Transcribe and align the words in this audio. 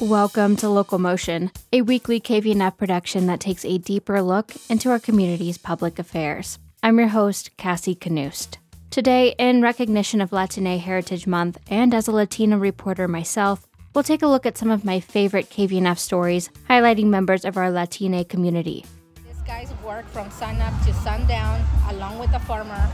Welcome 0.00 0.56
to 0.56 0.68
Local 0.68 0.98
Motion, 0.98 1.50
a 1.72 1.80
weekly 1.80 2.20
KVNF 2.20 2.76
production 2.76 3.28
that 3.28 3.40
takes 3.40 3.64
a 3.64 3.78
deeper 3.78 4.20
look 4.20 4.52
into 4.68 4.90
our 4.90 4.98
community's 4.98 5.56
public 5.56 5.98
affairs. 5.98 6.58
I'm 6.82 6.98
your 6.98 7.08
host, 7.08 7.56
Cassie 7.56 7.94
Knust. 7.94 8.58
Today, 8.90 9.34
in 9.38 9.62
recognition 9.62 10.20
of 10.20 10.32
Latine 10.32 10.78
Heritage 10.78 11.26
Month 11.26 11.56
and 11.70 11.94
as 11.94 12.08
a 12.08 12.12
Latina 12.12 12.58
reporter 12.58 13.08
myself, 13.08 13.66
we'll 13.94 14.04
take 14.04 14.20
a 14.20 14.26
look 14.26 14.44
at 14.44 14.58
some 14.58 14.70
of 14.70 14.84
my 14.84 15.00
favorite 15.00 15.48
KVNF 15.48 15.98
stories 15.98 16.50
highlighting 16.68 17.06
members 17.06 17.46
of 17.46 17.56
our 17.56 17.70
Latine 17.70 18.22
community. 18.24 18.84
These 19.26 19.40
guys 19.46 19.72
work 19.82 20.06
from 20.10 20.30
sunup 20.30 20.74
to 20.84 20.92
sundown 20.92 21.64
along 21.88 22.18
with 22.18 22.30
the 22.32 22.40
farmer. 22.40 22.86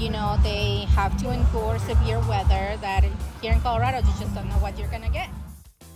You 0.00 0.10
know, 0.10 0.36
they 0.42 0.86
have 0.96 1.16
to 1.22 1.30
endure 1.30 1.78
severe 1.78 2.18
weather 2.28 2.76
that 2.80 3.04
here 3.40 3.52
in 3.52 3.60
Colorado, 3.60 3.98
you 3.98 4.14
just 4.18 4.34
don't 4.34 4.48
know 4.48 4.56
what 4.56 4.76
you're 4.76 4.88
going 4.88 5.02
to 5.02 5.10
get. 5.10 5.30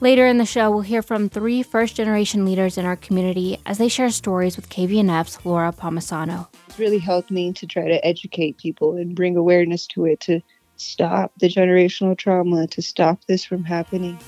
Later 0.04 0.26
in 0.26 0.36
the 0.36 0.44
show, 0.44 0.70
we'll 0.70 0.82
hear 0.82 1.00
from 1.00 1.30
three 1.30 1.62
first 1.62 1.96
generation 1.96 2.44
leaders 2.44 2.76
in 2.76 2.84
our 2.84 2.94
community 2.94 3.56
as 3.64 3.78
they 3.78 3.88
share 3.88 4.10
stories 4.10 4.54
with 4.54 4.68
KVNF's 4.68 5.46
Laura 5.46 5.72
Palmisano. 5.72 6.46
It's 6.68 6.78
really 6.78 6.98
helped 6.98 7.30
me 7.30 7.54
to 7.54 7.66
try 7.66 7.88
to 7.88 8.06
educate 8.06 8.58
people 8.58 8.98
and 8.98 9.14
bring 9.14 9.34
awareness 9.34 9.86
to 9.86 10.04
it 10.04 10.20
to 10.20 10.42
stop 10.76 11.32
the 11.38 11.48
generational 11.48 12.18
trauma, 12.18 12.66
to 12.66 12.82
stop 12.82 13.24
this 13.24 13.46
from 13.46 13.64
happening. 13.64 14.18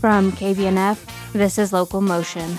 From 0.00 0.32
KVNF, 0.32 1.32
this 1.32 1.58
is 1.58 1.72
Local 1.72 2.00
Motion. 2.00 2.58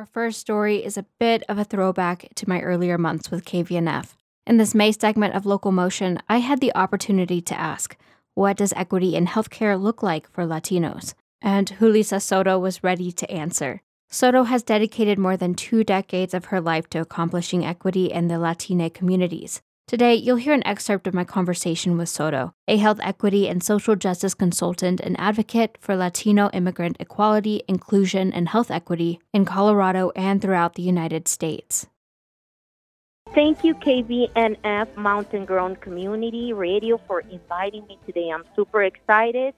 Our 0.00 0.06
first 0.06 0.40
story 0.40 0.82
is 0.82 0.96
a 0.96 1.04
bit 1.18 1.42
of 1.46 1.58
a 1.58 1.64
throwback 1.64 2.30
to 2.36 2.48
my 2.48 2.62
earlier 2.62 2.96
months 2.96 3.30
with 3.30 3.44
KVNF. 3.44 4.14
In 4.46 4.56
this 4.56 4.74
May 4.74 4.92
segment 4.92 5.34
of 5.34 5.44
Local 5.44 5.72
Motion, 5.72 6.18
I 6.26 6.38
had 6.38 6.62
the 6.62 6.74
opportunity 6.74 7.42
to 7.42 7.60
ask, 7.60 7.98
what 8.34 8.56
does 8.56 8.72
equity 8.72 9.14
in 9.14 9.26
healthcare 9.26 9.78
look 9.78 10.02
like 10.02 10.26
for 10.30 10.46
Latinos? 10.46 11.12
And 11.42 11.76
Julissa 11.78 12.22
Soto 12.22 12.58
was 12.58 12.82
ready 12.82 13.12
to 13.12 13.30
answer. 13.30 13.82
Soto 14.08 14.44
has 14.44 14.62
dedicated 14.62 15.18
more 15.18 15.36
than 15.36 15.54
two 15.54 15.84
decades 15.84 16.32
of 16.32 16.46
her 16.46 16.62
life 16.62 16.88
to 16.88 17.02
accomplishing 17.02 17.66
equity 17.66 18.06
in 18.06 18.28
the 18.28 18.38
Latina 18.38 18.88
communities. 18.88 19.60
Today, 19.90 20.14
you'll 20.14 20.36
hear 20.36 20.52
an 20.52 20.64
excerpt 20.64 21.08
of 21.08 21.14
my 21.14 21.24
conversation 21.24 21.98
with 21.98 22.08
Soto, 22.08 22.54
a 22.68 22.76
health 22.76 23.00
equity 23.02 23.48
and 23.48 23.60
social 23.60 23.96
justice 23.96 24.34
consultant 24.34 25.00
and 25.00 25.18
advocate 25.18 25.76
for 25.80 25.96
Latino 25.96 26.48
immigrant 26.52 26.96
equality, 27.00 27.64
inclusion, 27.66 28.32
and 28.32 28.50
health 28.50 28.70
equity 28.70 29.18
in 29.32 29.44
Colorado 29.44 30.12
and 30.14 30.40
throughout 30.40 30.76
the 30.76 30.82
United 30.84 31.26
States. 31.26 31.88
Thank 33.34 33.64
you, 33.64 33.74
KVNF 33.74 34.96
Mountain 34.96 35.44
Grown 35.44 35.74
Community 35.74 36.52
Radio, 36.52 37.00
for 37.08 37.22
inviting 37.22 37.84
me 37.88 37.98
today. 38.06 38.30
I'm 38.32 38.44
super 38.54 38.84
excited. 38.84 39.54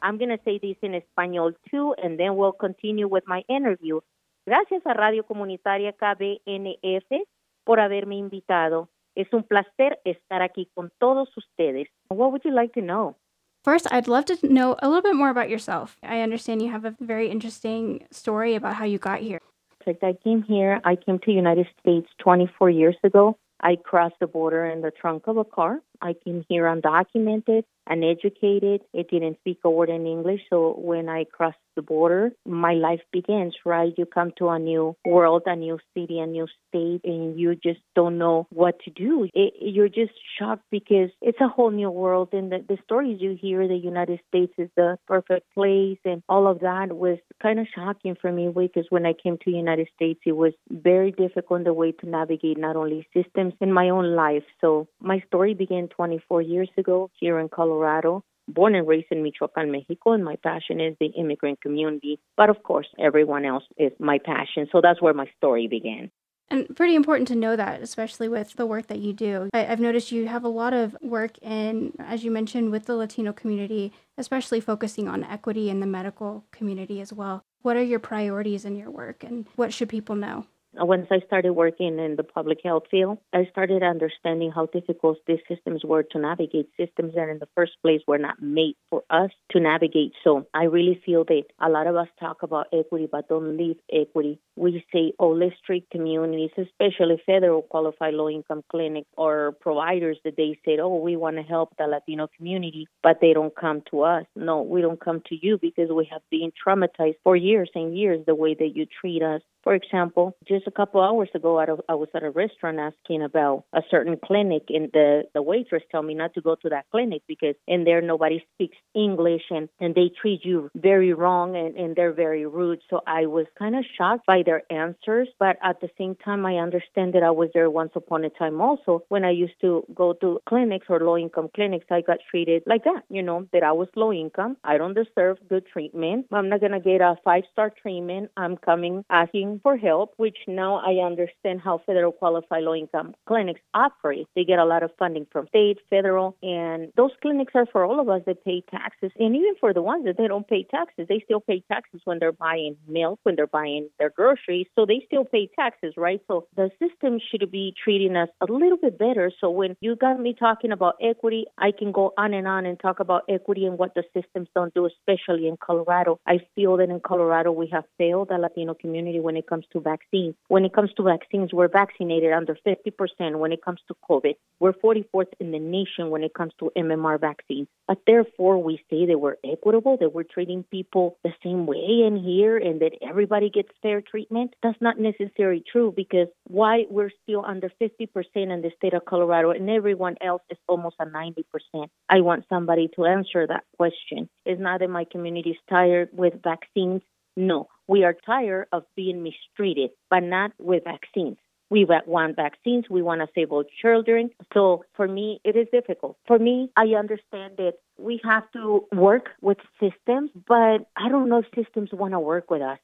I'm 0.00 0.16
going 0.16 0.30
to 0.30 0.38
say 0.44 0.60
this 0.62 0.76
in 0.82 0.94
Espanol 0.94 1.54
too, 1.72 1.92
and 2.00 2.20
then 2.20 2.36
we'll 2.36 2.52
continue 2.52 3.08
with 3.08 3.24
my 3.26 3.42
interview. 3.48 3.98
Gracias 4.46 4.82
a 4.86 4.94
Radio 4.94 5.24
Comunitaria 5.24 5.92
KVNF 5.92 7.26
por 7.64 7.80
haberme 7.80 8.16
invitado. 8.16 8.88
Es 9.14 9.28
un 9.32 9.42
placer 9.42 9.98
estar 10.04 10.42
aquí 10.42 10.70
con 10.74 10.90
todos 10.98 11.28
ustedes. 11.36 11.88
What 12.08 12.32
would 12.32 12.44
you 12.44 12.52
like 12.52 12.72
to 12.74 12.80
know? 12.80 13.16
First, 13.64 13.86
I'd 13.92 14.08
love 14.08 14.24
to 14.26 14.36
know 14.42 14.74
a 14.82 14.88
little 14.88 15.02
bit 15.02 15.14
more 15.14 15.30
about 15.30 15.48
yourself. 15.48 15.96
I 16.02 16.22
understand 16.22 16.62
you 16.62 16.70
have 16.70 16.84
a 16.84 16.96
very 16.98 17.28
interesting 17.28 18.06
story 18.10 18.54
about 18.56 18.74
how 18.74 18.84
you 18.84 18.98
got 18.98 19.20
here. 19.20 19.38
Like 19.86 20.02
I 20.02 20.14
came 20.24 20.42
here, 20.42 20.80
I 20.84 20.96
came 20.96 21.18
to 21.20 21.32
United 21.32 21.66
States 21.78 22.08
24 22.18 22.70
years 22.70 22.96
ago. 23.04 23.36
I 23.60 23.76
crossed 23.76 24.16
the 24.20 24.26
border 24.26 24.64
in 24.64 24.80
the 24.80 24.90
trunk 24.90 25.26
of 25.26 25.36
a 25.36 25.44
car. 25.44 25.80
I 26.02 26.14
came 26.24 26.44
here 26.48 26.64
undocumented, 26.64 27.62
uneducated. 27.88 28.82
I 28.96 29.02
didn't 29.10 29.38
speak 29.40 29.60
a 29.64 29.70
word 29.70 29.88
in 29.88 30.06
English. 30.06 30.40
So 30.50 30.74
when 30.78 31.08
I 31.08 31.24
crossed 31.24 31.58
the 31.74 31.82
border, 31.82 32.32
my 32.44 32.74
life 32.74 33.00
begins, 33.12 33.54
right? 33.64 33.94
You 33.96 34.04
come 34.04 34.32
to 34.38 34.48
a 34.48 34.58
new 34.58 34.94
world, 35.06 35.42
a 35.46 35.56
new 35.56 35.78
city, 35.94 36.18
a 36.18 36.26
new 36.26 36.46
state, 36.68 37.00
and 37.04 37.38
you 37.38 37.54
just 37.54 37.80
don't 37.94 38.18
know 38.18 38.46
what 38.50 38.78
to 38.80 38.90
do. 38.90 39.28
It, 39.32 39.54
you're 39.60 39.88
just 39.88 40.12
shocked 40.38 40.64
because 40.70 41.10
it's 41.22 41.40
a 41.40 41.48
whole 41.48 41.70
new 41.70 41.90
world. 41.90 42.30
And 42.32 42.52
the, 42.52 42.64
the 42.68 42.78
stories 42.84 43.20
you 43.20 43.38
hear, 43.40 43.66
the 43.66 43.76
United 43.76 44.20
States 44.28 44.52
is 44.58 44.68
the 44.76 44.98
perfect 45.06 45.46
place, 45.54 45.98
and 46.04 46.22
all 46.28 46.46
of 46.46 46.60
that 46.60 46.92
was 46.92 47.18
kind 47.42 47.58
of 47.58 47.66
shocking 47.74 48.16
for 48.20 48.30
me 48.30 48.52
because 48.54 48.86
when 48.90 49.06
I 49.06 49.14
came 49.14 49.38
to 49.38 49.50
the 49.50 49.56
United 49.56 49.88
States, 49.96 50.20
it 50.26 50.32
was 50.32 50.52
very 50.70 51.10
difficult 51.10 51.64
the 51.64 51.72
way 51.72 51.92
to 51.92 52.08
navigate 52.08 52.58
not 52.58 52.76
only 52.76 53.06
systems 53.14 53.54
in 53.60 53.72
my 53.72 53.90
own 53.90 54.14
life. 54.16 54.44
So 54.60 54.88
my 55.00 55.22
story 55.26 55.54
began 55.54 55.88
24 55.96 56.42
years 56.42 56.70
ago 56.76 57.10
here 57.18 57.38
in 57.38 57.48
Colorado. 57.48 58.24
Born 58.48 58.74
and 58.74 58.88
raised 58.88 59.06
in 59.10 59.22
Michoacan, 59.22 59.70
Mexico, 59.70 60.12
and 60.12 60.24
my 60.24 60.36
passion 60.36 60.80
is 60.80 60.96
the 60.98 61.06
immigrant 61.06 61.60
community. 61.60 62.18
But 62.36 62.50
of 62.50 62.62
course, 62.64 62.88
everyone 62.98 63.44
else 63.44 63.64
is 63.76 63.92
my 64.00 64.18
passion. 64.18 64.68
So 64.72 64.80
that's 64.80 65.00
where 65.00 65.14
my 65.14 65.26
story 65.38 65.68
began. 65.68 66.10
And 66.52 66.76
pretty 66.76 66.94
important 66.94 67.28
to 67.28 67.34
know 67.34 67.56
that, 67.56 67.80
especially 67.80 68.28
with 68.28 68.52
the 68.56 68.66
work 68.66 68.88
that 68.88 68.98
you 68.98 69.14
do. 69.14 69.48
I, 69.54 69.60
have 69.60 69.80
noticed 69.80 70.12
you 70.12 70.28
have 70.28 70.44
a 70.44 70.48
lot 70.48 70.74
of 70.74 70.94
work 71.00 71.38
in, 71.38 71.94
as 71.98 72.24
you 72.24 72.30
mentioned, 72.30 72.70
with 72.70 72.84
the 72.84 72.94
Latino 72.94 73.32
community, 73.32 73.90
especially 74.18 74.60
focusing 74.60 75.08
on 75.08 75.24
equity 75.24 75.70
in 75.70 75.80
the 75.80 75.86
medical 75.86 76.44
community 76.52 77.00
as 77.00 77.10
well. 77.10 77.42
What 77.62 77.76
are 77.76 77.82
your 77.82 78.00
priorities 78.00 78.66
in 78.66 78.76
your 78.76 78.90
work 78.90 79.24
and 79.24 79.46
what 79.56 79.72
should 79.72 79.88
people 79.88 80.14
know? 80.14 80.46
Uh, 80.80 80.86
once 80.86 81.06
I 81.10 81.20
started 81.26 81.52
working 81.52 81.98
in 81.98 82.16
the 82.16 82.22
public 82.22 82.58
health 82.64 82.84
field, 82.90 83.18
I 83.32 83.46
started 83.50 83.82
understanding 83.82 84.50
how 84.50 84.66
difficult 84.66 85.18
these 85.26 85.38
systems 85.48 85.84
were 85.84 86.02
to 86.02 86.18
navigate, 86.18 86.70
systems 86.78 87.14
that 87.14 87.28
in 87.28 87.38
the 87.38 87.48
first 87.54 87.72
place 87.82 88.00
were 88.06 88.18
not 88.18 88.40
made 88.40 88.76
for 88.88 89.02
us 89.10 89.30
to 89.50 89.60
navigate. 89.60 90.12
So 90.24 90.46
I 90.54 90.64
really 90.64 91.00
feel 91.04 91.24
that 91.24 91.44
a 91.60 91.68
lot 91.68 91.86
of 91.86 91.96
us 91.96 92.08
talk 92.18 92.42
about 92.42 92.68
equity 92.72 93.08
but 93.10 93.28
don't 93.28 93.56
live 93.56 93.76
equity. 93.92 94.38
We 94.56 94.84
say, 94.92 95.12
oh, 95.18 95.30
let's 95.30 95.54
communities, 95.90 96.50
especially 96.58 97.22
federal 97.24 97.62
qualified 97.62 98.14
low 98.14 98.28
income 98.28 98.62
clinics 98.70 99.08
or 99.16 99.52
providers 99.60 100.18
that 100.24 100.36
they 100.36 100.58
said, 100.64 100.80
oh, 100.80 100.96
we 100.96 101.16
want 101.16 101.36
to 101.36 101.42
help 101.42 101.74
the 101.78 101.84
Latino 101.86 102.28
community, 102.36 102.86
but 103.02 103.18
they 103.20 103.32
don't 103.32 103.54
come 103.54 103.82
to 103.90 104.02
us. 104.02 104.24
No, 104.36 104.62
we 104.62 104.80
don't 104.82 105.00
come 105.00 105.22
to 105.28 105.36
you 105.40 105.58
because 105.58 105.90
we 105.90 106.08
have 106.10 106.22
been 106.30 106.52
traumatized 106.66 107.16
for 107.24 107.36
years 107.36 107.70
and 107.74 107.96
years 107.96 108.24
the 108.26 108.34
way 108.34 108.54
that 108.54 108.72
you 108.74 108.86
treat 109.00 109.22
us. 109.22 109.40
For 109.62 109.74
example, 109.74 110.36
just 110.46 110.66
a 110.66 110.72
couple 110.72 111.00
hours 111.00 111.28
ago, 111.34 111.58
I 111.58 111.94
was 111.94 112.08
at 112.14 112.24
a 112.24 112.30
restaurant 112.30 112.78
asking 112.78 113.22
about 113.22 113.64
a 113.72 113.82
certain 113.90 114.16
clinic, 114.22 114.64
and 114.68 114.90
the, 114.92 115.24
the 115.34 115.42
waitress 115.42 115.82
told 115.92 116.06
me 116.06 116.14
not 116.14 116.34
to 116.34 116.40
go 116.40 116.56
to 116.56 116.68
that 116.70 116.86
clinic 116.90 117.22
because 117.28 117.54
in 117.68 117.84
there 117.84 118.02
nobody 118.02 118.44
speaks 118.54 118.76
English 118.94 119.42
and, 119.50 119.68
and 119.78 119.94
they 119.94 120.10
treat 120.20 120.44
you 120.44 120.70
very 120.74 121.12
wrong 121.12 121.56
and, 121.56 121.76
and 121.76 121.94
they're 121.94 122.12
very 122.12 122.44
rude. 122.46 122.80
So 122.90 123.02
I 123.06 123.26
was 123.26 123.46
kind 123.56 123.76
of 123.76 123.84
shocked 123.96 124.26
by 124.26 124.42
their 124.44 124.62
answers, 124.70 125.28
but 125.38 125.58
at 125.62 125.80
the 125.80 125.90
same 125.96 126.16
time, 126.16 126.44
I 126.44 126.56
understand 126.56 127.14
that 127.14 127.22
I 127.22 127.30
was 127.30 127.50
there 127.54 127.70
once 127.70 127.92
upon 127.94 128.24
a 128.24 128.30
time 128.30 128.60
also. 128.60 129.04
When 129.08 129.24
I 129.24 129.30
used 129.30 129.60
to 129.60 129.84
go 129.94 130.12
to 130.14 130.40
clinics 130.48 130.86
or 130.88 130.98
low 131.00 131.16
income 131.16 131.48
clinics, 131.54 131.86
I 131.90 132.00
got 132.00 132.18
treated 132.30 132.64
like 132.66 132.84
that, 132.84 133.04
you 133.08 133.22
know, 133.22 133.46
that 133.52 133.62
I 133.62 133.72
was 133.72 133.88
low 133.94 134.12
income. 134.12 134.56
I 134.64 134.76
don't 134.78 134.94
deserve 134.94 135.38
good 135.48 135.66
treatment. 135.72 136.26
I'm 136.32 136.48
not 136.48 136.60
going 136.60 136.72
to 136.72 136.80
get 136.80 137.00
a 137.00 137.16
five 137.24 137.44
star 137.52 137.70
treatment. 137.70 138.30
I'm 138.36 138.56
coming 138.56 139.04
asking 139.08 139.51
for 139.60 139.76
help, 139.76 140.14
which 140.16 140.38
now 140.46 140.76
I 140.76 141.04
understand 141.04 141.60
how 141.60 141.80
federal 141.84 142.12
qualified 142.12 142.62
low 142.62 142.74
income 142.74 143.14
clinics 143.26 143.60
operate. 143.74 144.26
They 144.34 144.44
get 144.44 144.58
a 144.58 144.64
lot 144.64 144.82
of 144.82 144.90
funding 144.98 145.26
from 145.30 145.48
state, 145.48 145.78
federal, 145.90 146.36
and 146.42 146.92
those 146.96 147.10
clinics 147.20 147.52
are 147.54 147.66
for 147.66 147.84
all 147.84 148.00
of 148.00 148.08
us 148.08 148.22
that 148.26 148.44
pay 148.44 148.62
taxes. 148.70 149.10
And 149.18 149.34
even 149.34 149.54
for 149.60 149.72
the 149.72 149.82
ones 149.82 150.04
that 150.04 150.16
they 150.16 150.28
don't 150.28 150.46
pay 150.46 150.64
taxes, 150.64 151.06
they 151.08 151.20
still 151.24 151.40
pay 151.40 151.62
taxes 151.70 152.00
when 152.04 152.18
they're 152.18 152.32
buying 152.32 152.76
milk, 152.88 153.20
when 153.22 153.36
they're 153.36 153.46
buying 153.46 153.88
their 153.98 154.10
groceries. 154.10 154.66
So 154.76 154.86
they 154.86 155.02
still 155.06 155.24
pay 155.24 155.48
taxes, 155.58 155.94
right? 155.96 156.20
So 156.28 156.46
the 156.56 156.70
system 156.80 157.18
should 157.30 157.50
be 157.50 157.74
treating 157.82 158.16
us 158.16 158.28
a 158.40 158.52
little 158.52 158.78
bit 158.78 158.98
better. 158.98 159.30
So 159.40 159.50
when 159.50 159.76
you 159.80 159.96
got 159.96 160.20
me 160.20 160.34
talking 160.38 160.72
about 160.72 160.96
equity, 161.02 161.46
I 161.58 161.72
can 161.72 161.92
go 161.92 162.12
on 162.16 162.34
and 162.34 162.46
on 162.46 162.66
and 162.66 162.78
talk 162.78 163.00
about 163.00 163.22
equity 163.28 163.66
and 163.66 163.78
what 163.78 163.94
the 163.94 164.04
systems 164.14 164.48
don't 164.54 164.74
do, 164.74 164.86
especially 164.86 165.48
in 165.48 165.56
Colorado. 165.56 166.20
I 166.26 166.40
feel 166.54 166.76
that 166.78 166.90
in 166.90 167.00
Colorado 167.00 167.52
we 167.52 167.68
have 167.72 167.84
failed 167.98 168.28
the 168.28 168.38
Latino 168.38 168.74
community 168.74 169.20
when 169.20 169.36
it 169.36 169.41
it 169.42 169.48
comes 169.48 169.66
to 169.72 169.80
vaccines. 169.80 170.34
When 170.48 170.64
it 170.64 170.72
comes 170.72 170.92
to 170.96 171.02
vaccines, 171.02 171.52
we're 171.52 171.68
vaccinated 171.68 172.32
under 172.32 172.56
50%. 172.66 173.38
When 173.42 173.52
it 173.52 173.62
comes 173.64 173.80
to 173.88 173.94
COVID, 174.08 174.34
we're 174.60 174.72
44th 174.72 175.32
in 175.40 175.50
the 175.50 175.58
nation 175.58 176.10
when 176.10 176.22
it 176.22 176.34
comes 176.34 176.52
to 176.60 176.70
MMR 176.76 177.20
vaccines. 177.20 177.68
But 177.88 177.98
therefore, 178.06 178.62
we 178.62 178.76
say 178.88 179.06
that 179.06 179.18
we're 179.18 179.36
equitable, 179.44 179.96
that 179.98 180.14
we're 180.14 180.22
treating 180.36 180.62
people 180.76 181.18
the 181.24 181.34
same 181.42 181.66
way 181.66 182.02
in 182.06 182.16
here, 182.16 182.56
and 182.56 182.80
that 182.80 182.92
everybody 183.02 183.50
gets 183.50 183.70
fair 183.82 184.00
treatment. 184.00 184.54
That's 184.62 184.80
not 184.80 184.98
necessarily 184.98 185.64
true 185.72 185.92
because 185.94 186.28
why 186.46 186.86
we're 186.88 187.10
still 187.22 187.44
under 187.44 187.70
50% 187.80 188.08
in 188.34 188.62
the 188.62 188.70
state 188.76 188.94
of 188.94 189.04
Colorado 189.04 189.50
and 189.50 189.68
everyone 189.68 190.16
else 190.20 190.42
is 190.50 190.58
almost 190.68 190.96
a 191.00 191.06
90%. 191.06 191.88
I 192.08 192.20
want 192.20 192.44
somebody 192.48 192.88
to 192.94 193.06
answer 193.06 193.46
that 193.46 193.64
question. 193.76 194.28
It's 194.44 194.60
not 194.60 194.80
that 194.80 194.90
my 194.90 195.04
community 195.04 195.50
is 195.50 195.56
tired 195.68 196.10
with 196.12 196.42
vaccines. 196.42 197.02
No, 197.36 197.68
we 197.88 198.04
are 198.04 198.14
tired 198.26 198.66
of 198.72 198.84
being 198.96 199.22
mistreated, 199.22 199.90
but 200.10 200.20
not 200.20 200.52
with 200.58 200.84
vaccines. 200.84 201.38
We 201.70 201.86
want 201.86 202.36
vaccines. 202.36 202.84
We 202.90 203.00
want 203.00 203.22
to 203.22 203.28
save 203.34 203.50
all 203.50 203.64
children. 203.80 204.28
So 204.52 204.84
for 204.94 205.08
me, 205.08 205.40
it 205.42 205.56
is 205.56 205.66
difficult. 205.72 206.18
For 206.26 206.38
me, 206.38 206.70
I 206.76 206.88
understand 206.88 207.54
that 207.56 207.74
we 207.96 208.20
have 208.24 208.50
to 208.52 208.86
work 208.92 209.30
with 209.40 209.56
systems, 209.80 210.30
but 210.46 210.86
I 210.96 211.08
don't 211.08 211.30
know 211.30 211.38
if 211.38 211.46
systems 211.54 211.88
want 211.92 212.12
to 212.12 212.20
work 212.20 212.50
with 212.50 212.60
us. 212.60 212.78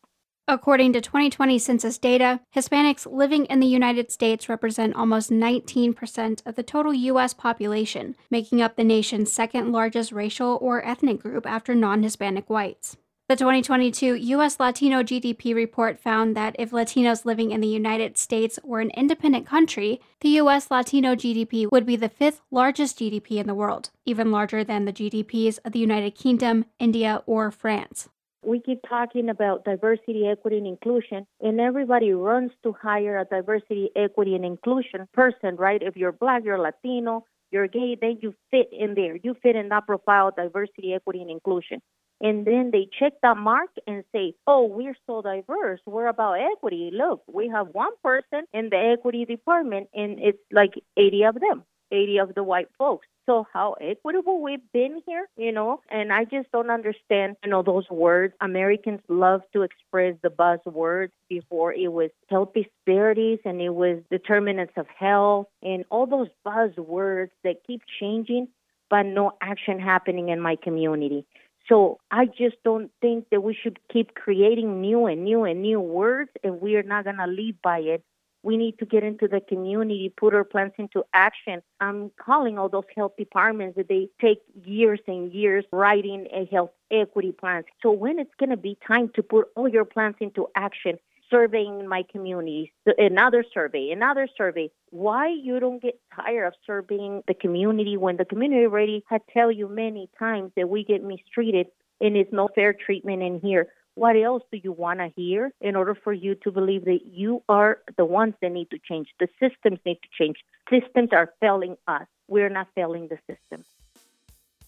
According 0.50 0.94
to 0.94 1.02
2020 1.02 1.58
census 1.58 1.98
data, 1.98 2.40
Hispanics 2.56 3.06
living 3.06 3.44
in 3.46 3.60
the 3.60 3.66
United 3.66 4.10
States 4.10 4.48
represent 4.48 4.96
almost 4.96 5.30
19% 5.30 6.46
of 6.46 6.54
the 6.54 6.62
total 6.62 6.94
U.S. 6.94 7.34
population, 7.34 8.16
making 8.30 8.62
up 8.62 8.76
the 8.76 8.84
nation's 8.84 9.30
second 9.30 9.70
largest 9.70 10.12
racial 10.12 10.56
or 10.62 10.82
ethnic 10.86 11.20
group 11.20 11.44
after 11.44 11.74
non 11.74 12.02
Hispanic 12.02 12.48
whites. 12.48 12.96
The 13.28 13.36
2022 13.36 14.14
U.S. 14.14 14.58
Latino 14.58 15.02
GDP 15.02 15.54
report 15.54 16.00
found 16.00 16.34
that 16.34 16.56
if 16.58 16.70
Latinos 16.70 17.26
living 17.26 17.50
in 17.50 17.60
the 17.60 17.68
United 17.68 18.16
States 18.16 18.58
were 18.64 18.80
an 18.80 18.88
independent 18.96 19.46
country, 19.46 20.00
the 20.20 20.30
U.S. 20.40 20.70
Latino 20.70 21.14
GDP 21.14 21.70
would 21.70 21.84
be 21.84 21.96
the 21.96 22.08
fifth 22.08 22.40
largest 22.50 22.98
GDP 22.98 23.32
in 23.32 23.46
the 23.46 23.54
world, 23.54 23.90
even 24.06 24.30
larger 24.30 24.64
than 24.64 24.86
the 24.86 24.94
GDPs 24.94 25.58
of 25.62 25.72
the 25.72 25.78
United 25.78 26.14
Kingdom, 26.14 26.64
India, 26.78 27.22
or 27.26 27.50
France. 27.50 28.08
We 28.42 28.60
keep 28.60 28.80
talking 28.88 29.28
about 29.28 29.62
diversity, 29.62 30.26
equity, 30.26 30.56
and 30.56 30.66
inclusion, 30.66 31.26
and 31.42 31.60
everybody 31.60 32.14
runs 32.14 32.52
to 32.62 32.74
hire 32.80 33.18
a 33.18 33.26
diversity, 33.26 33.90
equity, 33.94 34.36
and 34.36 34.44
inclusion 34.46 35.06
person, 35.12 35.56
right? 35.56 35.82
If 35.82 35.98
you're 35.98 36.12
black, 36.12 36.44
you're 36.46 36.58
Latino, 36.58 37.26
you're 37.50 37.68
gay, 37.68 37.94
then 38.00 38.20
you 38.22 38.32
fit 38.50 38.70
in 38.72 38.94
there. 38.94 39.16
You 39.22 39.36
fit 39.42 39.54
in 39.54 39.68
that 39.68 39.86
profile, 39.86 40.32
diversity, 40.34 40.94
equity, 40.94 41.20
and 41.20 41.30
inclusion 41.30 41.82
and 42.20 42.46
then 42.46 42.70
they 42.72 42.88
check 42.98 43.12
that 43.22 43.36
mark 43.36 43.70
and 43.86 44.04
say, 44.12 44.34
oh, 44.46 44.64
we're 44.66 44.96
so 45.06 45.22
diverse. 45.22 45.80
We're 45.86 46.08
about 46.08 46.40
equity. 46.40 46.90
Look, 46.92 47.22
we 47.32 47.48
have 47.48 47.68
one 47.68 47.92
person 48.02 48.44
in 48.52 48.70
the 48.70 48.94
equity 48.98 49.24
department, 49.24 49.88
and 49.94 50.18
it's 50.18 50.38
like 50.52 50.72
80 50.96 51.24
of 51.24 51.34
them, 51.40 51.64
80 51.92 52.18
of 52.18 52.34
the 52.34 52.42
white 52.42 52.68
folks. 52.76 53.06
So 53.28 53.46
how 53.52 53.76
equitable 53.78 54.40
we've 54.40 54.72
been 54.72 55.02
here, 55.06 55.28
you 55.36 55.52
know, 55.52 55.82
and 55.90 56.14
I 56.14 56.24
just 56.24 56.50
don't 56.50 56.70
understand, 56.70 57.36
you 57.44 57.50
know, 57.50 57.62
those 57.62 57.84
words. 57.90 58.32
Americans 58.40 59.00
love 59.08 59.42
to 59.52 59.62
express 59.62 60.16
the 60.22 60.30
buzzwords 60.30 61.10
before 61.28 61.74
it 61.74 61.92
was 61.92 62.08
health 62.30 62.54
disparities 62.54 63.38
and 63.44 63.60
it 63.60 63.74
was 63.74 63.98
determinants 64.10 64.72
of 64.78 64.86
health 64.98 65.46
and 65.62 65.84
all 65.90 66.06
those 66.06 66.28
buzzwords 66.46 67.28
that 67.44 67.56
keep 67.66 67.82
changing, 68.00 68.48
but 68.88 69.02
no 69.02 69.32
action 69.42 69.78
happening 69.78 70.30
in 70.30 70.40
my 70.40 70.56
community. 70.56 71.26
So 71.68 72.00
I 72.10 72.26
just 72.26 72.56
don't 72.64 72.90
think 73.00 73.26
that 73.30 73.42
we 73.42 73.54
should 73.54 73.78
keep 73.92 74.14
creating 74.14 74.80
new 74.80 75.06
and 75.06 75.24
new 75.24 75.44
and 75.44 75.60
new 75.60 75.80
words 75.80 76.30
and 76.42 76.60
we 76.60 76.76
are 76.76 76.82
not 76.82 77.04
going 77.04 77.18
to 77.18 77.26
lead 77.26 77.60
by 77.62 77.80
it. 77.80 78.02
We 78.42 78.56
need 78.56 78.78
to 78.78 78.86
get 78.86 79.02
into 79.02 79.28
the 79.28 79.40
community, 79.40 80.12
put 80.16 80.32
our 80.32 80.44
plans 80.44 80.72
into 80.78 81.04
action. 81.12 81.60
I'm 81.80 82.10
calling 82.24 82.56
all 82.56 82.68
those 82.68 82.84
health 82.96 83.12
departments 83.18 83.76
that 83.76 83.88
they 83.88 84.08
take 84.20 84.38
years 84.64 85.00
and 85.06 85.32
years 85.32 85.64
writing 85.72 86.28
a 86.32 86.46
health 86.46 86.70
equity 86.90 87.32
plan. 87.32 87.64
So 87.82 87.90
when 87.90 88.18
it's 88.18 88.34
going 88.38 88.50
to 88.50 88.56
be 88.56 88.78
time 88.86 89.10
to 89.16 89.22
put 89.22 89.48
all 89.56 89.68
your 89.68 89.84
plans 89.84 90.16
into 90.20 90.46
action, 90.54 90.98
surveying 91.30 91.88
my 91.88 92.04
community, 92.10 92.72
another 92.96 93.44
survey, 93.52 93.90
another 93.90 94.28
survey. 94.36 94.70
Why 94.90 95.28
you 95.28 95.60
don't 95.60 95.82
get 95.82 96.00
tired 96.14 96.46
of 96.46 96.54
surveying 96.66 97.22
the 97.26 97.34
community 97.34 97.96
when 97.96 98.16
the 98.16 98.24
community 98.24 98.64
already 98.64 99.04
had 99.08 99.22
tell 99.32 99.50
you 99.50 99.68
many 99.68 100.08
times 100.18 100.52
that 100.56 100.68
we 100.68 100.84
get 100.84 101.02
mistreated 101.02 101.66
and 102.00 102.16
it's 102.16 102.32
no 102.32 102.48
fair 102.54 102.72
treatment 102.72 103.22
in 103.22 103.40
here. 103.40 103.68
What 103.94 104.14
else 104.14 104.44
do 104.52 104.60
you 104.62 104.70
want 104.70 105.00
to 105.00 105.10
hear 105.16 105.50
in 105.60 105.74
order 105.74 105.94
for 105.94 106.12
you 106.12 106.36
to 106.44 106.52
believe 106.52 106.84
that 106.84 107.00
you 107.10 107.42
are 107.48 107.78
the 107.96 108.04
ones 108.04 108.34
that 108.40 108.52
need 108.52 108.70
to 108.70 108.78
change? 108.78 109.08
The 109.18 109.28
systems 109.40 109.80
need 109.84 109.98
to 110.02 110.08
change. 110.16 110.36
Systems 110.70 111.08
are 111.12 111.34
failing 111.40 111.76
us. 111.88 112.06
We're 112.28 112.48
not 112.48 112.68
failing 112.76 113.08
the 113.08 113.18
system. 113.26 113.64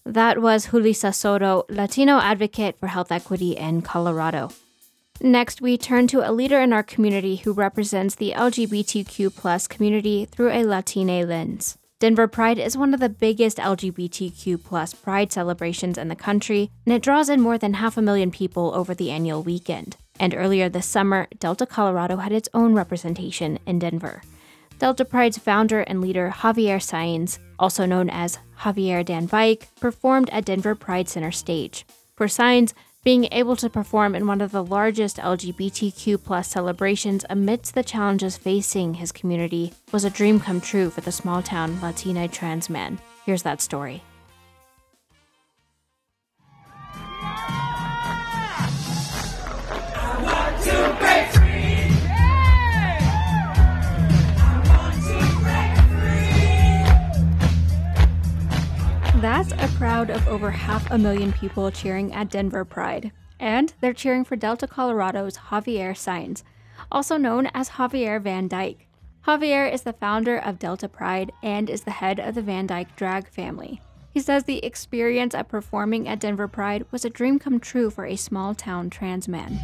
That 0.05 0.43
was 0.43 0.69
Julissa 0.69 1.15
Soto, 1.15 1.65
Latino 1.69 2.19
advocate 2.19 2.79
for 2.79 2.89
health 2.89 3.13
equity 3.13 3.53
in 3.53 3.83
Colorado. 3.83 4.51
Next, 5.23 5.61
we 5.61 5.77
turn 5.77 6.07
to 6.09 6.27
a 6.27 6.33
leader 6.33 6.61
in 6.61 6.73
our 6.73 6.83
community 6.83 7.37
who 7.37 7.53
represents 7.53 8.15
the 8.15 8.33
LGBTQ 8.35 9.37
plus 9.37 9.67
community 9.67 10.25
through 10.25 10.51
a 10.51 10.65
Latina 10.65 11.27
lens. 11.27 11.77
Denver 11.99 12.27
Pride 12.27 12.59
is 12.59 12.79
one 12.79 12.95
of 12.95 13.01
the 13.01 13.11
biggest 13.11 13.59
LGBTQ 13.59 14.65
plus 14.65 14.95
pride 14.95 15.31
celebrations 15.31 15.99
in 15.99 16.09
the 16.09 16.17
country, 16.17 16.71
and 16.87 16.95
it 16.95 17.03
draws 17.03 17.29
in 17.29 17.43
more 17.43 17.59
than 17.59 17.75
half 17.75 17.99
a 17.99 18.03
million 18.03 18.31
people 18.31 18.73
over 18.75 18.95
the 18.95 19.11
annual 19.11 19.43
weekend. 19.43 19.99
And 20.19 20.35
earlier 20.35 20.71
this 20.71 20.87
summer, 20.87 21.29
Delta, 21.39 21.67
Colorado 21.67 22.17
had 22.17 22.33
its 22.33 22.49
own 22.55 22.73
representation 22.73 23.59
in 23.67 23.79
Denver. 23.79 24.23
Delta 24.79 25.05
Pride's 25.05 25.37
founder 25.37 25.81
and 25.83 26.01
leader 26.01 26.33
Javier 26.35 26.79
Saenz, 26.81 27.39
also 27.59 27.85
known 27.85 28.09
as 28.09 28.39
Javier 28.61 29.07
Van 29.07 29.27
Dyke, 29.27 29.69
performed 29.79 30.31
at 30.31 30.47
Denver 30.47 30.75
Pride 30.75 31.11
Center 31.11 31.31
stage. 31.31 31.85
For 32.17 32.27
Saenz, 32.27 32.73
being 33.03 33.27
able 33.33 33.57
to 33.57 33.71
perform 33.71 34.15
in 34.15 34.27
one 34.27 34.43
of 34.43 34.53
the 34.53 34.63
largest 34.63 35.17
LGBTQ 35.17 36.23
plus 36.23 36.49
celebrations 36.49 37.25
amidst 37.31 37.75
the 37.75 37.83
challenges 37.83 38.37
facing 38.37 38.95
his 38.95 39.11
community 39.11 39.73
was 39.91 40.05
a 40.05 40.11
dream 40.11 40.39
come 40.39 40.61
true 40.61 40.91
for 40.91 41.01
the 41.01 41.13
small 41.13 41.43
town 41.43 41.81
Latina 41.81 42.29
trans 42.29 42.69
man. 42.69 42.99
Here's 43.25 43.43
that 43.43 43.63
story. 43.63 44.03
That's 59.21 59.53
a 59.53 59.69
crowd 59.77 60.09
of 60.09 60.27
over 60.29 60.51
half 60.51 60.91
a 60.91 60.97
million 60.97 61.31
people 61.31 61.71
cheering 61.71 62.15
at 62.15 62.31
Denver 62.31 62.65
Pride. 62.65 63.13
And 63.39 63.75
they're 63.83 63.93
cheering 63.93 64.25
for 64.25 64.35
Delta, 64.35 64.67
Colorado's 64.67 65.37
Javier 65.37 65.91
Saenz, 65.91 66.43
also 66.91 67.19
known 67.19 67.51
as 67.53 67.71
Javier 67.71 68.19
Van 68.19 68.49
Dyke. 68.49 68.87
Javier 69.27 69.71
is 69.71 69.83
the 69.83 69.93
founder 69.93 70.39
of 70.39 70.59
Delta 70.59 70.89
Pride 70.89 71.33
and 71.43 71.69
is 71.69 71.83
the 71.83 71.91
head 71.91 72.19
of 72.19 72.35
the 72.35 72.41
Van 72.41 72.67
Dyke 72.67 72.97
drag 72.97 73.29
family. 73.29 73.83
He 74.11 74.21
says 74.21 74.45
the 74.45 74.65
experience 74.65 75.35
of 75.35 75.49
performing 75.49 76.09
at 76.09 76.21
Denver 76.21 76.49
Pride 76.49 76.87
was 76.91 77.05
a 77.05 77.11
dream 77.11 77.39
come 77.39 77.61
true 77.61 77.91
for 77.91 78.07
a 78.07 78.17
small 78.17 78.55
town 78.55 78.89
trans 78.89 79.29
man. 79.29 79.61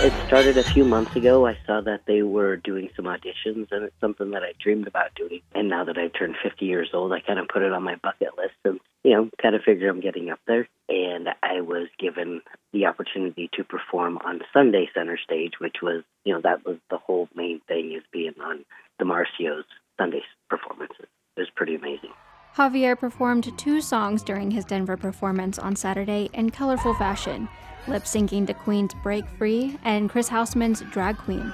It 0.00 0.12
started 0.26 0.58
a 0.58 0.64
few 0.64 0.84
months 0.84 1.16
ago. 1.16 1.46
I 1.46 1.56
saw 1.66 1.80
that 1.82 2.02
they 2.06 2.22
were 2.22 2.56
doing 2.56 2.90
some 2.94 3.06
auditions, 3.06 3.68
and 3.70 3.84
it's 3.84 4.00
something 4.00 4.32
that 4.32 4.42
I 4.42 4.52
dreamed 4.60 4.86
about 4.86 5.14
doing. 5.14 5.40
And 5.54 5.70
now 5.70 5.84
that 5.84 5.96
I've 5.96 6.12
turned 6.12 6.36
50 6.42 6.66
years 6.66 6.90
old, 6.92 7.12
I 7.12 7.20
kind 7.20 7.38
of 7.38 7.48
put 7.48 7.62
it 7.62 7.72
on 7.72 7.84
my 7.84 7.94
bucket 8.02 8.36
list 8.36 8.54
and, 8.64 8.80
you 9.02 9.12
know, 9.12 9.30
kind 9.40 9.54
of 9.54 9.62
figure 9.62 9.88
I'm 9.88 10.00
getting 10.00 10.28
up 10.28 10.40
there. 10.46 10.68
And 10.88 11.28
I 11.42 11.62
was 11.62 11.88
given 11.98 12.42
the 12.72 12.84
opportunity 12.86 13.48
to 13.54 13.64
perform 13.64 14.18
on 14.18 14.40
Sunday 14.52 14.90
center 14.92 15.16
stage, 15.16 15.52
which 15.58 15.76
was, 15.80 16.02
you 16.24 16.34
know, 16.34 16.40
that 16.42 16.66
was 16.66 16.76
the 16.90 16.98
whole 16.98 17.28
main 17.34 17.60
thing 17.66 17.94
is 17.96 18.02
being 18.12 18.34
on 18.42 18.64
the 18.98 19.06
Marcio's 19.06 19.64
Sunday 19.98 20.22
performances. 20.50 21.06
It 21.36 21.40
was 21.40 21.50
pretty 21.54 21.76
amazing. 21.76 22.10
Javier 22.56 22.98
performed 22.98 23.56
two 23.56 23.80
songs 23.80 24.22
during 24.22 24.50
his 24.50 24.64
Denver 24.64 24.96
performance 24.96 25.58
on 25.58 25.74
Saturday 25.76 26.28
in 26.34 26.50
colorful 26.50 26.94
fashion 26.94 27.48
lip 27.86 28.04
syncing 28.04 28.46
to 28.46 28.54
Queen's 28.54 28.94
Break 29.02 29.26
Free 29.38 29.78
and 29.84 30.08
Chris 30.10 30.28
Housman's 30.28 30.82
Drag 30.92 31.16
Queen. 31.18 31.52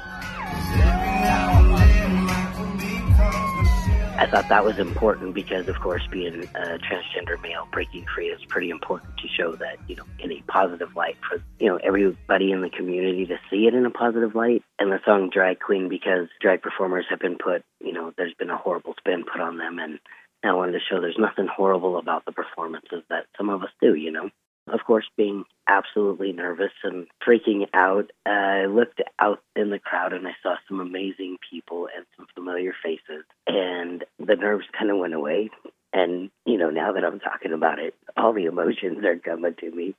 I 4.20 4.26
thought 4.30 4.50
that 4.50 4.66
was 4.66 4.78
important 4.78 5.32
because, 5.34 5.66
of 5.66 5.80
course, 5.80 6.06
being 6.10 6.44
a 6.54 6.78
transgender 6.78 7.40
male 7.40 7.66
breaking 7.72 8.04
free 8.14 8.28
is 8.28 8.44
pretty 8.44 8.68
important 8.68 9.16
to 9.16 9.28
show 9.28 9.56
that, 9.56 9.78
you 9.88 9.96
know, 9.96 10.04
in 10.18 10.30
a 10.30 10.42
positive 10.46 10.94
light 10.94 11.16
for, 11.26 11.42
you 11.58 11.68
know, 11.68 11.78
everybody 11.82 12.52
in 12.52 12.60
the 12.60 12.68
community 12.68 13.24
to 13.24 13.38
see 13.48 13.66
it 13.66 13.72
in 13.72 13.86
a 13.86 13.90
positive 13.90 14.34
light. 14.34 14.62
And 14.78 14.92
the 14.92 15.00
song 15.06 15.30
Drag 15.32 15.58
Queen, 15.58 15.88
because 15.88 16.28
drag 16.38 16.60
performers 16.60 17.06
have 17.08 17.18
been 17.18 17.38
put, 17.42 17.64
you 17.80 17.94
know, 17.94 18.12
there's 18.18 18.34
been 18.34 18.50
a 18.50 18.58
horrible 18.58 18.94
spin 18.98 19.24
put 19.24 19.40
on 19.40 19.56
them. 19.56 19.78
And 19.78 19.98
I 20.44 20.52
wanted 20.52 20.72
to 20.72 20.80
show 20.80 21.00
there's 21.00 21.16
nothing 21.18 21.46
horrible 21.46 21.96
about 21.96 22.26
the 22.26 22.32
performances 22.32 23.02
that 23.08 23.24
some 23.38 23.48
of 23.48 23.62
us 23.62 23.70
do, 23.80 23.94
you 23.94 24.12
know 24.12 24.28
of 24.72 24.80
course, 24.86 25.06
being 25.16 25.44
absolutely 25.68 26.32
nervous 26.32 26.72
and 26.82 27.06
freaking 27.26 27.66
out, 27.74 28.10
uh, 28.26 28.30
I 28.30 28.66
looked 28.66 29.00
out 29.18 29.42
in 29.54 29.70
the 29.70 29.78
crowd 29.78 30.12
and 30.12 30.26
I 30.26 30.32
saw 30.42 30.56
some 30.68 30.80
amazing 30.80 31.38
people 31.50 31.88
and 31.94 32.04
some 32.16 32.26
familiar 32.34 32.74
faces, 32.82 33.24
and 33.46 34.04
the 34.18 34.36
nerves 34.36 34.66
kind 34.76 34.90
of 34.90 34.98
went 34.98 35.14
away. 35.14 35.50
And, 35.92 36.30
you 36.46 36.56
know, 36.56 36.70
now 36.70 36.92
that 36.92 37.04
I'm 37.04 37.20
talking 37.20 37.52
about 37.52 37.78
it, 37.78 37.94
all 38.16 38.32
the 38.32 38.44
emotions 38.44 39.04
are 39.04 39.16
coming 39.16 39.54
to 39.60 39.70
me 39.70 39.94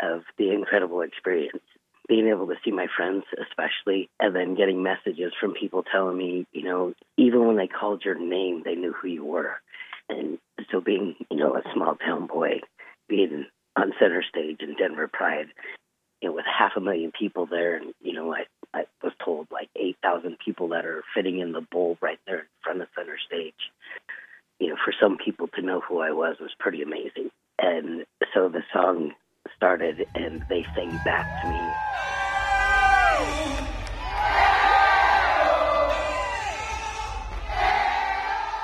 of 0.00 0.22
the 0.38 0.52
incredible 0.52 1.00
experience. 1.00 1.62
Being 2.08 2.28
able 2.28 2.48
to 2.48 2.56
see 2.64 2.72
my 2.72 2.88
friends, 2.94 3.24
especially, 3.40 4.10
and 4.18 4.34
then 4.34 4.56
getting 4.56 4.82
messages 4.82 5.32
from 5.40 5.54
people 5.54 5.84
telling 5.84 6.18
me, 6.18 6.46
you 6.52 6.64
know, 6.64 6.92
even 7.16 7.46
when 7.46 7.56
they 7.56 7.68
called 7.68 8.04
your 8.04 8.18
name, 8.18 8.62
they 8.64 8.74
knew 8.74 8.92
who 8.92 9.08
you 9.08 9.24
were. 9.24 9.60
And 10.08 10.38
so 10.72 10.80
being, 10.80 11.14
you 11.30 11.36
know, 11.36 11.54
a 11.54 11.62
small 11.72 11.94
town 11.94 12.26
boy, 12.26 12.60
being 13.08 13.46
on 13.76 13.92
center 13.98 14.22
stage 14.22 14.58
in 14.60 14.74
Denver 14.76 15.08
Pride, 15.08 15.46
you 16.20 16.28
know, 16.28 16.34
with 16.34 16.44
half 16.46 16.72
a 16.76 16.80
million 16.80 17.12
people 17.18 17.46
there, 17.46 17.76
and 17.76 17.94
you 18.00 18.12
know, 18.12 18.32
I 18.34 18.44
I 18.74 18.84
was 19.02 19.12
told 19.24 19.48
like 19.50 19.68
8,000 19.74 20.38
people 20.44 20.68
that 20.68 20.86
are 20.86 21.02
fitting 21.14 21.40
in 21.40 21.52
the 21.52 21.60
bowl 21.60 21.98
right 22.00 22.20
there 22.26 22.40
in 22.40 22.46
front 22.62 22.82
of 22.82 22.88
center 22.96 23.18
stage. 23.26 23.54
You 24.58 24.68
know, 24.68 24.76
for 24.84 24.92
some 25.00 25.16
people 25.16 25.48
to 25.48 25.62
know 25.62 25.80
who 25.80 26.00
I 26.00 26.12
was 26.12 26.36
was 26.40 26.52
pretty 26.58 26.82
amazing. 26.82 27.30
And 27.58 28.04
so 28.34 28.48
the 28.48 28.62
song 28.72 29.12
started 29.56 30.06
and 30.14 30.42
they 30.48 30.64
sang 30.76 31.00
back 31.04 31.26
to 31.42 31.48
me. 31.48 31.60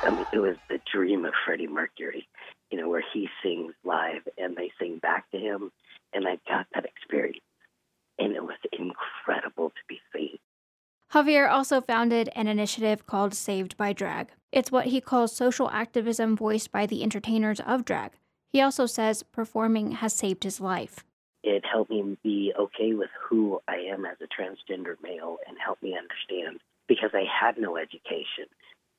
I 0.03 0.11
mean, 0.11 0.27
it 0.33 0.39
was 0.39 0.57
the 0.69 0.79
dream 0.93 1.25
of 1.25 1.33
Freddie 1.45 1.67
Mercury, 1.67 2.29
he 3.13 3.29
sings 3.43 3.75
live 3.85 4.23
and 4.39 4.57
they 4.57 4.71
sing 4.79 4.99
back 4.99 5.31
to 5.31 5.39
him. 5.39 5.73
And 6.13 6.27
I 6.27 6.39
got 6.49 6.67
that 6.75 6.85
experience. 6.85 7.45
And 8.19 8.33
it 8.33 8.43
was 8.43 8.57
incredible 8.73 9.71
to 9.71 9.83
be 9.89 10.01
seen. 10.15 10.39
Javier 11.13 11.51
also 11.51 11.81
founded 11.81 12.31
an 12.35 12.49
initiative 12.49 13.07
called 13.07 13.35
Saved 13.35 13.77
by 13.77 13.93
Drag. 13.93 14.29
It's 14.51 14.73
what 14.73 14.87
he 14.87 15.01
calls 15.01 15.37
social 15.37 15.71
activism 15.71 16.37
voiced 16.37 16.73
by 16.73 16.87
the 16.87 17.03
entertainers 17.03 17.61
of 17.61 17.85
drag. 17.85 18.13
He 18.53 18.61
also 18.61 18.87
says 18.87 19.23
performing 19.23 19.93
has 19.93 20.13
saved 20.13 20.45
his 20.45 20.61
life. 20.61 21.05
It 21.43 21.65
helped 21.71 21.91
me 21.91 22.17
be 22.25 22.53
okay 22.59 22.95
with 22.95 23.11
who 23.21 23.61
I 23.69 23.77
am 23.77 24.05
as 24.05 24.17
a 24.21 24.27
transgender 24.27 24.97
male 25.03 25.37
and 25.47 25.57
helped 25.65 25.83
me 25.83 25.97
understand 25.97 26.61
because 26.89 27.11
I 27.15 27.25
had 27.25 27.59
no 27.59 27.77
education. 27.77 28.47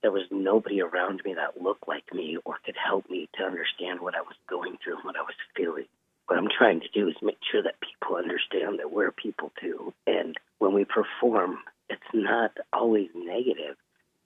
There 0.07 0.13
was 0.13 0.31
nobody 0.31 0.79
around 0.81 1.21
me 1.25 1.33
that 1.33 1.61
looked 1.61 1.85
like 1.85 2.13
me 2.13 2.37
or 2.45 2.59
could 2.63 2.77
help 2.77 3.09
me 3.09 3.27
to 3.35 3.43
understand 3.43 3.99
what 3.99 4.15
I 4.15 4.21
was 4.21 4.37
going 4.49 4.77
through 4.81 4.95
and 4.95 5.03
what 5.03 5.17
I 5.17 5.21
was 5.21 5.35
feeling. 5.53 5.83
What 6.27 6.39
I'm 6.39 6.47
trying 6.47 6.79
to 6.79 6.87
do 6.93 7.09
is 7.09 7.15
make 7.21 7.39
sure 7.51 7.61
that 7.61 7.81
people 7.81 8.15
understand 8.15 8.79
that 8.79 8.89
we're 8.89 9.11
people 9.11 9.51
too. 9.59 9.93
And 10.07 10.37
when 10.59 10.73
we 10.73 10.85
perform, 10.85 11.57
it's 11.89 11.99
not 12.13 12.51
always 12.71 13.09
negative. 13.13 13.75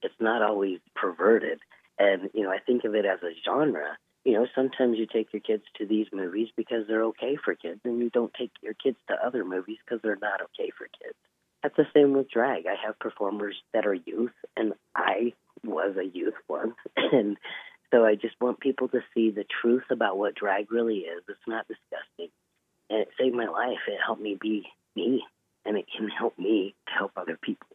It's 0.04 0.14
not 0.20 0.44
always 0.44 0.78
perverted. 0.96 1.60
And, 1.98 2.30
you 2.36 2.44
know, 2.44 2.52
I 2.52 2.60
think 2.60 2.84
of 2.84 2.94
it 2.94 3.08
as 3.08 3.24
a 3.24 3.34
genre. 3.44 3.98
You 4.24 4.34
know, 4.34 4.46
sometimes 4.54 5.00
you 5.00 5.08
take 5.12 5.34
your 5.34 5.42
kids 5.42 5.64
to 5.80 5.88
these 5.88 6.06
movies 6.14 6.50
because 6.56 6.86
they're 6.88 7.06
okay 7.06 7.38
for 7.44 7.56
kids, 7.56 7.80
and 7.86 7.98
you 7.98 8.12
don't 8.12 8.36
take 8.36 8.52
your 8.62 8.76
kids 8.76 8.98
to 9.08 9.16
other 9.16 9.44
movies 9.44 9.80
because 9.84 10.00
they're 10.04 10.16
not 10.22 10.42
okay 10.44 10.70
for 10.78 10.86
kids. 11.02 11.18
That's 11.64 11.76
the 11.78 11.86
same 11.94 12.14
with 12.14 12.30
drag. 12.30 12.66
I 12.66 12.76
have 12.86 12.98
performers 13.00 13.56
that 13.74 13.86
are 13.86 13.94
youth, 13.94 14.34
and 14.58 14.74
I 14.96 15.34
was 15.64 15.96
a 15.98 16.06
youth 16.06 16.36
once. 16.48 16.76
And 17.14 17.38
so 17.94 18.06
I 18.06 18.16
just 18.16 18.36
want 18.40 18.62
people 18.62 18.88
to 18.90 19.02
see 19.14 19.32
the 19.32 19.44
truth 19.62 19.84
about 19.92 20.18
what 20.18 20.34
drag 20.34 20.72
really 20.72 21.00
is. 21.00 21.24
It's 21.28 21.40
not 21.46 21.68
disgusting. 21.68 22.32
And 22.90 23.02
it 23.02 23.10
saved 23.20 23.36
my 23.36 23.48
life. 23.48 23.80
It 23.88 24.00
helped 24.04 24.22
me 24.22 24.38
be 24.40 24.64
me, 24.96 25.24
and 25.66 25.78
it 25.78 25.86
can 25.96 26.08
help 26.08 26.40
me 26.40 26.74
to 26.88 26.94
help 26.94 27.12
other 27.18 27.38
people. 27.42 27.68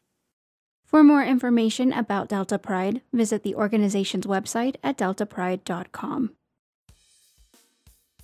For 0.87 1.05
more 1.05 1.23
information 1.23 1.93
about 1.93 2.28
Delta 2.28 2.59
Pride, 2.59 3.02
visit 3.12 3.43
the 3.43 3.55
organization's 3.57 4.25
website 4.25 4.76
at 4.83 4.97
deltapride.com. 4.97 6.31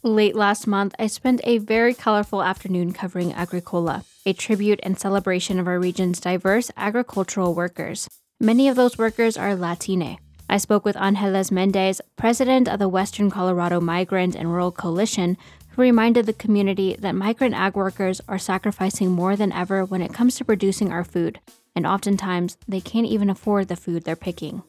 Late 0.04 0.34
last 0.34 0.66
month, 0.66 0.96
I 0.98 1.06
spent 1.06 1.40
a 1.44 1.58
very 1.58 1.94
colorful 1.94 2.42
afternoon 2.42 2.92
covering 2.92 3.32
Agricola, 3.32 4.04
a 4.26 4.32
tribute 4.32 4.80
and 4.82 4.98
celebration 4.98 5.60
of 5.60 5.68
our 5.68 5.78
region's 5.78 6.18
diverse 6.18 6.72
agricultural 6.76 7.54
workers. 7.54 8.08
Many 8.40 8.66
of 8.66 8.74
those 8.74 8.98
workers 8.98 9.36
are 9.36 9.54
Latine. 9.54 10.18
I 10.50 10.56
spoke 10.56 10.84
with 10.84 10.96
Angeles 10.96 11.52
Mendez, 11.52 12.00
president 12.16 12.68
of 12.68 12.80
the 12.80 12.88
Western 12.88 13.30
Colorado 13.30 13.80
Migrant 13.80 14.34
and 14.34 14.50
Rural 14.50 14.72
Coalition, 14.72 15.38
who 15.68 15.82
reminded 15.82 16.26
the 16.26 16.32
community 16.32 16.96
that 16.98 17.14
migrant 17.14 17.54
ag 17.54 17.76
workers 17.76 18.20
are 18.26 18.40
sacrificing 18.40 19.12
more 19.12 19.36
than 19.36 19.52
ever 19.52 19.84
when 19.84 20.02
it 20.02 20.12
comes 20.12 20.34
to 20.34 20.44
producing 20.44 20.90
our 20.90 21.04
food, 21.04 21.38
and 21.76 21.86
oftentimes 21.86 22.56
they 22.66 22.80
can't 22.80 23.06
even 23.06 23.30
afford 23.30 23.68
the 23.68 23.76
food 23.76 24.02
they're 24.02 24.16
picking. 24.16 24.64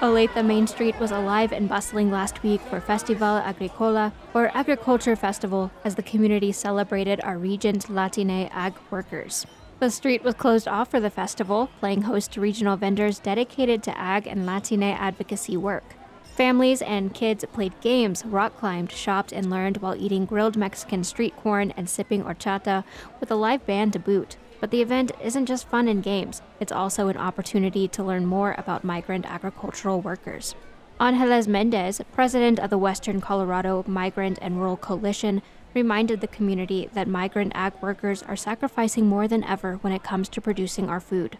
Olathe 0.00 0.44
Main 0.44 0.68
Street 0.68 0.96
was 1.00 1.10
alive 1.10 1.52
and 1.52 1.68
bustling 1.68 2.08
last 2.08 2.44
week 2.44 2.60
for 2.60 2.80
Festival 2.80 3.38
Agricola, 3.38 4.12
or 4.32 4.56
Agriculture 4.56 5.16
Festival, 5.16 5.72
as 5.84 5.96
the 5.96 6.04
community 6.04 6.52
celebrated 6.52 7.20
our 7.24 7.36
region's 7.36 7.90
Latine 7.90 8.48
ag 8.52 8.74
workers. 8.90 9.44
The 9.80 9.90
street 9.90 10.22
was 10.22 10.36
closed 10.36 10.68
off 10.68 10.88
for 10.88 11.00
the 11.00 11.10
festival, 11.10 11.68
playing 11.80 12.02
host 12.02 12.30
to 12.32 12.40
regional 12.40 12.76
vendors 12.76 13.18
dedicated 13.18 13.82
to 13.82 13.98
ag 13.98 14.28
and 14.28 14.46
Latine 14.46 14.84
advocacy 14.84 15.56
work. 15.56 15.96
Families 16.22 16.80
and 16.80 17.12
kids 17.12 17.44
played 17.52 17.80
games, 17.80 18.24
rock 18.24 18.56
climbed, 18.56 18.92
shopped, 18.92 19.32
and 19.32 19.50
learned 19.50 19.78
while 19.78 19.96
eating 19.96 20.26
grilled 20.26 20.56
Mexican 20.56 21.02
street 21.02 21.34
corn 21.38 21.72
and 21.76 21.90
sipping 21.90 22.22
horchata 22.22 22.84
with 23.18 23.32
a 23.32 23.34
live 23.34 23.66
band 23.66 23.94
to 23.94 23.98
boot. 23.98 24.36
But 24.60 24.70
the 24.70 24.82
event 24.82 25.12
isn't 25.22 25.46
just 25.46 25.68
fun 25.68 25.88
and 25.88 26.02
games, 26.02 26.42
it's 26.58 26.72
also 26.72 27.08
an 27.08 27.16
opportunity 27.16 27.86
to 27.88 28.02
learn 28.02 28.26
more 28.26 28.54
about 28.58 28.84
migrant 28.84 29.26
agricultural 29.26 30.00
workers. 30.00 30.54
Angeles 31.00 31.46
Mendez, 31.46 32.00
president 32.12 32.58
of 32.58 32.70
the 32.70 32.78
Western 32.78 33.20
Colorado 33.20 33.84
Migrant 33.86 34.38
and 34.42 34.56
Rural 34.56 34.76
Coalition, 34.76 35.42
reminded 35.74 36.20
the 36.20 36.26
community 36.26 36.88
that 36.94 37.06
migrant 37.06 37.52
ag 37.54 37.72
workers 37.80 38.22
are 38.24 38.34
sacrificing 38.34 39.06
more 39.06 39.28
than 39.28 39.44
ever 39.44 39.76
when 39.76 39.92
it 39.92 40.02
comes 40.02 40.28
to 40.30 40.40
producing 40.40 40.88
our 40.88 40.98
food. 40.98 41.38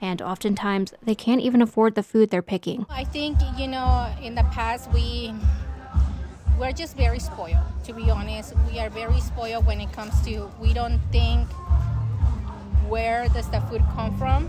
And 0.00 0.22
oftentimes, 0.22 0.94
they 1.02 1.14
can't 1.14 1.40
even 1.40 1.60
afford 1.60 1.94
the 1.94 2.04
food 2.04 2.30
they're 2.30 2.40
picking. 2.40 2.86
I 2.88 3.04
think, 3.04 3.38
you 3.58 3.66
know, 3.66 4.14
in 4.22 4.34
the 4.34 4.44
past, 4.44 4.90
we 4.92 5.34
we're 6.58 6.72
just 6.72 6.94
very 6.94 7.18
spoiled 7.18 7.64
to 7.82 7.94
be 7.94 8.10
honest 8.10 8.52
we 8.70 8.78
are 8.78 8.90
very 8.90 9.18
spoiled 9.20 9.64
when 9.64 9.80
it 9.80 9.90
comes 9.94 10.12
to 10.20 10.46
we 10.60 10.74
don't 10.74 11.00
think 11.10 11.48
where 12.90 13.28
does 13.28 13.48
the 13.50 13.60
food 13.62 13.82
come 13.94 14.18
from 14.18 14.48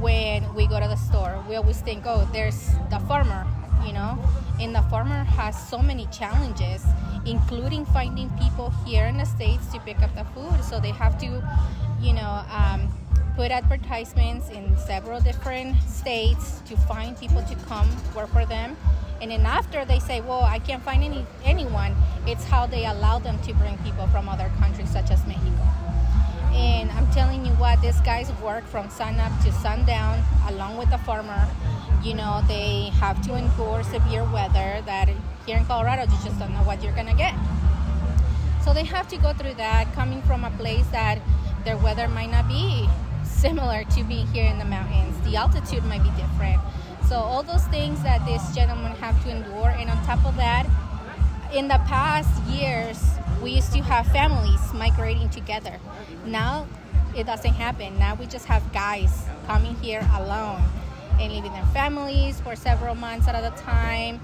when 0.00 0.52
we 0.54 0.66
go 0.66 0.80
to 0.80 0.88
the 0.88 0.96
store. 0.96 1.42
We 1.48 1.54
always 1.54 1.80
think, 1.80 2.02
oh, 2.06 2.28
there's 2.32 2.70
the 2.90 2.98
farmer, 3.06 3.46
you 3.86 3.92
know, 3.92 4.18
and 4.60 4.74
the 4.74 4.82
farmer 4.82 5.22
has 5.22 5.56
so 5.68 5.78
many 5.78 6.06
challenges, 6.06 6.84
including 7.24 7.84
finding 7.86 8.28
people 8.30 8.70
here 8.84 9.06
in 9.06 9.16
the 9.16 9.24
States 9.24 9.64
to 9.72 9.78
pick 9.78 10.00
up 10.02 10.12
the 10.16 10.24
food. 10.34 10.64
So 10.64 10.80
they 10.80 10.90
have 10.90 11.16
to, 11.18 11.26
you 12.00 12.14
know, 12.14 12.44
um, 12.50 12.92
put 13.36 13.52
advertisements 13.52 14.50
in 14.50 14.76
several 14.76 15.20
different 15.20 15.80
states 15.82 16.60
to 16.66 16.76
find 16.76 17.16
people 17.16 17.42
to 17.44 17.54
come 17.66 17.88
work 18.16 18.28
for 18.30 18.44
them. 18.44 18.76
And 19.20 19.30
then 19.30 19.46
after 19.46 19.84
they 19.84 20.00
say, 20.00 20.20
well, 20.20 20.42
I 20.42 20.58
can't 20.58 20.82
find 20.82 21.04
any 21.04 21.24
anyone, 21.44 21.94
it's 22.26 22.44
how 22.44 22.66
they 22.66 22.86
allow 22.86 23.20
them 23.20 23.38
to 23.42 23.54
bring 23.54 23.78
people 23.78 24.08
from 24.08 24.28
other 24.28 24.50
countries 24.58 24.90
such 24.90 25.12
as 25.12 25.24
Mexico. 25.28 25.81
And 26.62 26.92
I'm 26.92 27.10
telling 27.10 27.44
you 27.44 27.50
what, 27.54 27.80
these 27.82 28.00
guys 28.02 28.30
work 28.40 28.64
from 28.68 28.88
sunup 28.88 29.32
to 29.42 29.50
sundown 29.50 30.22
along 30.48 30.76
with 30.76 30.90
the 30.90 30.98
farmer. 30.98 31.48
You 32.04 32.14
know, 32.14 32.40
they 32.46 32.90
have 33.00 33.20
to 33.26 33.34
endure 33.34 33.82
severe 33.82 34.22
weather 34.22 34.80
that 34.86 35.08
here 35.44 35.56
in 35.56 35.64
Colorado, 35.66 36.02
you 36.02 36.18
just 36.24 36.38
don't 36.38 36.52
know 36.54 36.62
what 36.62 36.80
you're 36.80 36.94
going 36.94 37.08
to 37.08 37.14
get. 37.14 37.34
So 38.64 38.72
they 38.72 38.84
have 38.84 39.08
to 39.08 39.16
go 39.16 39.32
through 39.32 39.54
that 39.54 39.92
coming 39.92 40.22
from 40.22 40.44
a 40.44 40.50
place 40.52 40.86
that 40.92 41.18
their 41.64 41.76
weather 41.76 42.06
might 42.06 42.30
not 42.30 42.46
be 42.46 42.88
similar 43.24 43.82
to 43.82 44.04
being 44.04 44.28
here 44.28 44.46
in 44.46 44.58
the 44.60 44.64
mountains. 44.64 45.18
The 45.28 45.34
altitude 45.34 45.84
might 45.84 46.04
be 46.04 46.10
different. 46.10 46.60
So 47.08 47.16
all 47.16 47.42
those 47.42 47.64
things 47.66 48.00
that 48.04 48.24
these 48.24 48.54
gentlemen 48.54 48.92
have 48.92 49.20
to 49.24 49.30
endure. 49.30 49.70
And 49.70 49.90
on 49.90 50.00
top 50.04 50.24
of 50.24 50.36
that, 50.36 50.66
in 51.52 51.66
the 51.66 51.80
past 51.88 52.30
years, 52.44 53.02
we 53.42 53.50
used 53.50 53.72
to 53.72 53.82
have 53.82 54.06
families 54.06 54.60
migrating 54.72 55.28
together. 55.28 55.78
Now 56.24 56.66
it 57.16 57.26
doesn't 57.26 57.54
happen. 57.54 57.98
Now 57.98 58.14
we 58.14 58.26
just 58.26 58.46
have 58.46 58.62
guys 58.72 59.26
coming 59.46 59.74
here 59.76 60.06
alone 60.14 60.62
and 61.20 61.32
leaving 61.32 61.52
their 61.52 61.66
families 61.66 62.40
for 62.40 62.54
several 62.54 62.94
months 62.94 63.26
at 63.26 63.34
a 63.34 63.54
time. 63.62 64.20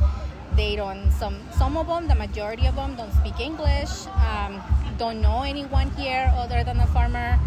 They 0.54 0.76
don't. 0.76 1.10
Some 1.12 1.36
some 1.50 1.76
of 1.76 1.88
them, 1.88 2.08
the 2.08 2.14
majority 2.14 2.66
of 2.66 2.76
them, 2.76 2.94
don't 2.94 3.12
speak 3.12 3.40
English. 3.40 4.06
Um, 4.28 4.62
don't 4.96 5.20
know 5.20 5.42
anyone 5.42 5.90
here 5.90 6.32
other 6.36 6.64
than 6.64 6.78
the 6.78 6.86
farmer. 6.86 7.38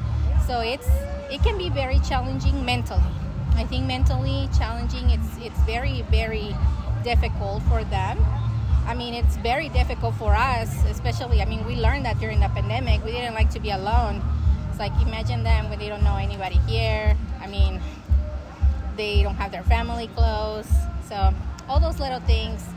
So 0.46 0.60
it's 0.60 0.90
it 1.32 1.42
can 1.42 1.58
be 1.58 1.70
very 1.70 2.00
challenging 2.00 2.66
mentally. 2.66 3.16
I 3.56 3.64
think 3.64 3.88
mentally 3.88 4.50
challenging. 4.58 5.10
It's 5.10 5.38
it's 5.40 5.60
very 5.64 6.04
very 6.12 6.56
difficult 7.04 7.64
for 7.64 7.84
them 7.86 8.20
I 8.92 8.94
mean, 8.94 9.14
it's 9.14 9.38
very 9.38 9.70
difficult 9.70 10.16
for 10.16 10.36
us, 10.36 10.84
especially. 10.84 11.42
I 11.42 11.46
mean, 11.46 11.66
we 11.66 11.78
learned 11.78 12.04
that 12.04 12.20
during 12.20 12.42
the 12.42 12.50
pandemic. 12.50 13.02
We 13.06 13.14
didn't 13.14 13.36
like 13.36 13.50
to 13.52 13.60
be 13.62 13.72
alone. 13.72 14.22
It's 14.70 14.80
like 14.80 14.92
imagine 15.02 15.44
them 15.44 15.70
when 15.70 15.80
they 15.80 15.88
don't 15.88 16.04
know 16.04 16.18
anybody 16.18 16.60
here. 16.68 17.16
I 17.40 17.48
mean, 17.48 17.80
they 18.98 19.24
don't 19.24 19.36
have 19.36 19.54
their 19.54 19.64
family 19.64 20.08
close. 20.08 20.68
So 21.08 21.34
all 21.70 21.80
those 21.80 22.02
little 22.02 22.20
things, 22.20 22.68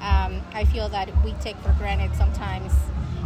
um, 0.00 0.42
I 0.54 0.64
feel 0.72 0.88
that 0.88 1.08
we 1.24 1.34
take 1.34 1.56
for 1.58 1.72
granted 1.78 2.16
sometimes. 2.16 2.72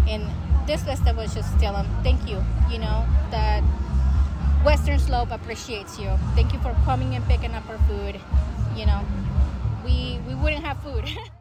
And 0.07 0.29
this 0.67 0.83
festival 0.83 1.23
is 1.23 1.33
just 1.33 1.59
tell 1.59 1.73
them 1.73 1.89
thank 2.03 2.29
you. 2.29 2.45
You 2.71 2.79
know 2.79 3.07
that 3.31 3.63
Western 4.63 4.99
Slope 4.99 5.31
appreciates 5.31 5.99
you. 5.99 6.11
Thank 6.35 6.53
you 6.53 6.59
for 6.59 6.77
coming 6.85 7.15
and 7.15 7.25
picking 7.25 7.55
up 7.55 7.67
our 7.71 7.79
food. 7.89 8.21
You 8.77 8.85
know, 8.85 9.01
we 9.83 10.21
we 10.29 10.35
wouldn't 10.35 10.63
have 10.63 10.79
food. 10.83 11.09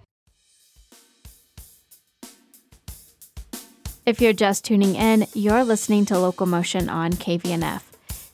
If 4.05 4.19
you're 4.19 4.33
just 4.33 4.65
tuning 4.65 4.95
in, 4.95 5.27
you're 5.33 5.63
listening 5.63 6.03
to 6.07 6.19
Local 6.19 6.45
Motion 6.45 6.89
on 6.89 7.13
KVNF. 7.13 7.83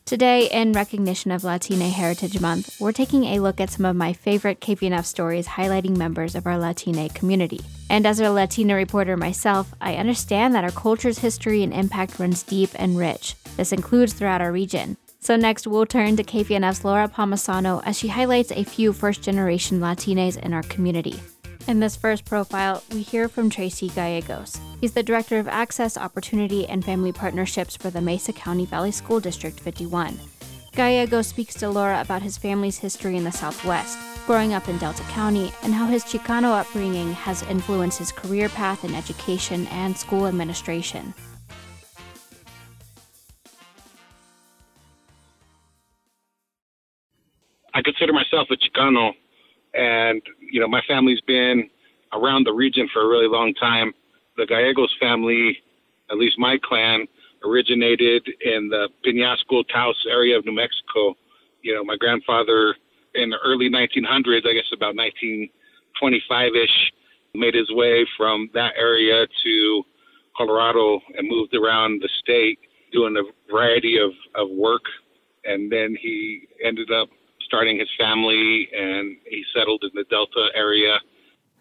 Today, 0.04 0.50
in 0.50 0.74
recognition 0.74 1.30
of 1.30 1.44
Latine 1.44 1.92
Heritage 1.92 2.42
Month, 2.42 2.76
we're 2.80 2.92
taking 2.92 3.26
a 3.26 3.40
look 3.40 3.62
at 3.62 3.70
some 3.70 3.86
of 3.86 3.96
my 3.96 4.12
favorite 4.12 4.62
KVNF 4.62 5.06
stories 5.06 5.46
highlighting 5.46 5.96
members 5.96 6.34
of 6.34 6.48
our 6.48 6.58
Latine 6.58 7.10
community. 7.10 7.62
And 7.88 8.08
as 8.08 8.20
a 8.20 8.32
Latina 8.32 8.74
reporter 8.74 9.16
myself, 9.16 9.72
I 9.80 9.98
understand 9.98 10.56
that 10.56 10.64
our 10.64 10.72
culture's 10.72 11.20
history 11.20 11.62
and 11.62 11.72
impact 11.72 12.18
runs 12.18 12.42
deep 12.42 12.72
and 12.74 12.98
rich. 12.98 13.36
This 13.56 13.72
includes 13.72 14.14
throughout 14.14 14.42
our 14.42 14.52
region. 14.52 14.98
So, 15.20 15.36
next, 15.36 15.68
we'll 15.68 15.86
turn 15.86 16.16
to 16.16 16.24
KVNF's 16.24 16.84
Laura 16.84 17.08
Palmisano 17.08 17.84
as 17.86 17.96
she 17.96 18.08
highlights 18.08 18.52
a 18.52 18.64
few 18.64 18.92
first 18.92 19.22
generation 19.22 19.80
Latinas 19.80 20.36
in 20.36 20.52
our 20.52 20.64
community. 20.64 21.22
In 21.70 21.80
this 21.80 21.96
first 21.96 22.26
profile, 22.26 22.82
we 22.92 23.04
hear 23.04 23.30
from 23.30 23.48
Tracy 23.48 23.90
Gallegos. 23.90 24.60
He's 24.82 24.94
the 24.94 25.04
Director 25.04 25.38
of 25.38 25.48
Access, 25.48 25.98
Opportunity, 25.98 26.66
and 26.68 26.84
Family 26.84 27.12
Partnerships 27.12 27.78
for 27.78 27.92
the 27.92 28.02
Mesa 28.02 28.34
County 28.34 28.66
Valley 28.66 28.90
School 28.90 29.20
District 29.20 29.60
51. 29.60 30.20
Gallegos 30.76 31.28
speaks 31.28 31.54
to 31.54 31.70
Laura 31.70 32.02
about 32.02 32.24
his 32.24 32.40
family's 32.40 32.80
history 32.80 33.18
in 33.18 33.24
the 33.24 33.32
Southwest, 33.32 34.00
growing 34.26 34.56
up 34.56 34.68
in 34.68 34.80
Delta 34.80 35.04
County, 35.12 35.52
and 35.62 35.72
how 35.72 35.86
his 35.86 36.04
Chicano 36.06 36.60
upbringing 36.60 37.14
has 37.14 37.44
influenced 37.44 38.00
his 38.00 38.12
career 38.12 38.50
path 38.50 38.84
in 38.84 38.96
education 38.96 39.68
and 39.68 39.96
school 39.96 40.26
administration. 40.26 41.14
I 47.76 47.84
consider 47.84 48.12
myself 48.12 48.48
a 48.50 48.56
Chicano 48.56 49.12
and, 49.74 50.22
you 50.40 50.60
know, 50.60 50.68
my 50.68 50.82
family's 50.88 51.22
been 51.22 51.70
around 52.14 52.46
the 52.46 52.54
region 52.54 52.90
for 52.92 53.04
a 53.04 53.08
really 53.08 53.28
long 53.28 53.54
time. 53.54 53.94
The 54.38 54.46
Gallegos 54.46 54.94
family, 55.00 55.58
at 56.10 56.18
least 56.18 56.40
my 56.40 56.58
clan, 56.64 57.08
originated 57.46 58.28
in 58.42 58.70
the 58.70 58.90
Penasco 59.06 59.64
Taos 59.72 59.96
area 60.10 60.38
of 60.38 60.46
New 60.46 60.56
Mexico. 60.56 61.16
You 61.62 61.76
know, 61.76 61.84
my 61.84 61.96
grandfather 61.98 62.76
in 63.16 63.30
the 63.30 63.38
early 63.46 63.70
1900s, 63.70 64.48
I 64.48 64.54
guess 64.54 64.70
about 64.74 64.96
1925 64.96 66.56
ish, 66.56 66.92
made 67.36 67.54
his 67.54 67.70
way 67.72 68.06
from 68.18 68.50
that 68.54 68.74
area 68.78 69.28
to 69.44 69.84
Colorado 70.36 71.00
and 71.18 71.28
moved 71.28 71.54
around 71.54 72.02
the 72.02 72.10
state 72.20 72.60
doing 72.92 73.16
a 73.18 73.52
variety 73.52 73.98
of, 73.98 74.12
of 74.36 74.50
work. 74.50 74.82
And 75.44 75.72
then 75.72 75.96
he 76.02 76.48
ended 76.64 76.92
up 76.92 77.10
starting 77.50 77.80
his 77.80 77.90
family 77.98 78.70
and 78.78 79.18
he 79.28 79.44
settled 79.56 79.84
in 79.84 79.90
the 79.96 80.06
Delta 80.10 80.50
area. 80.56 81.00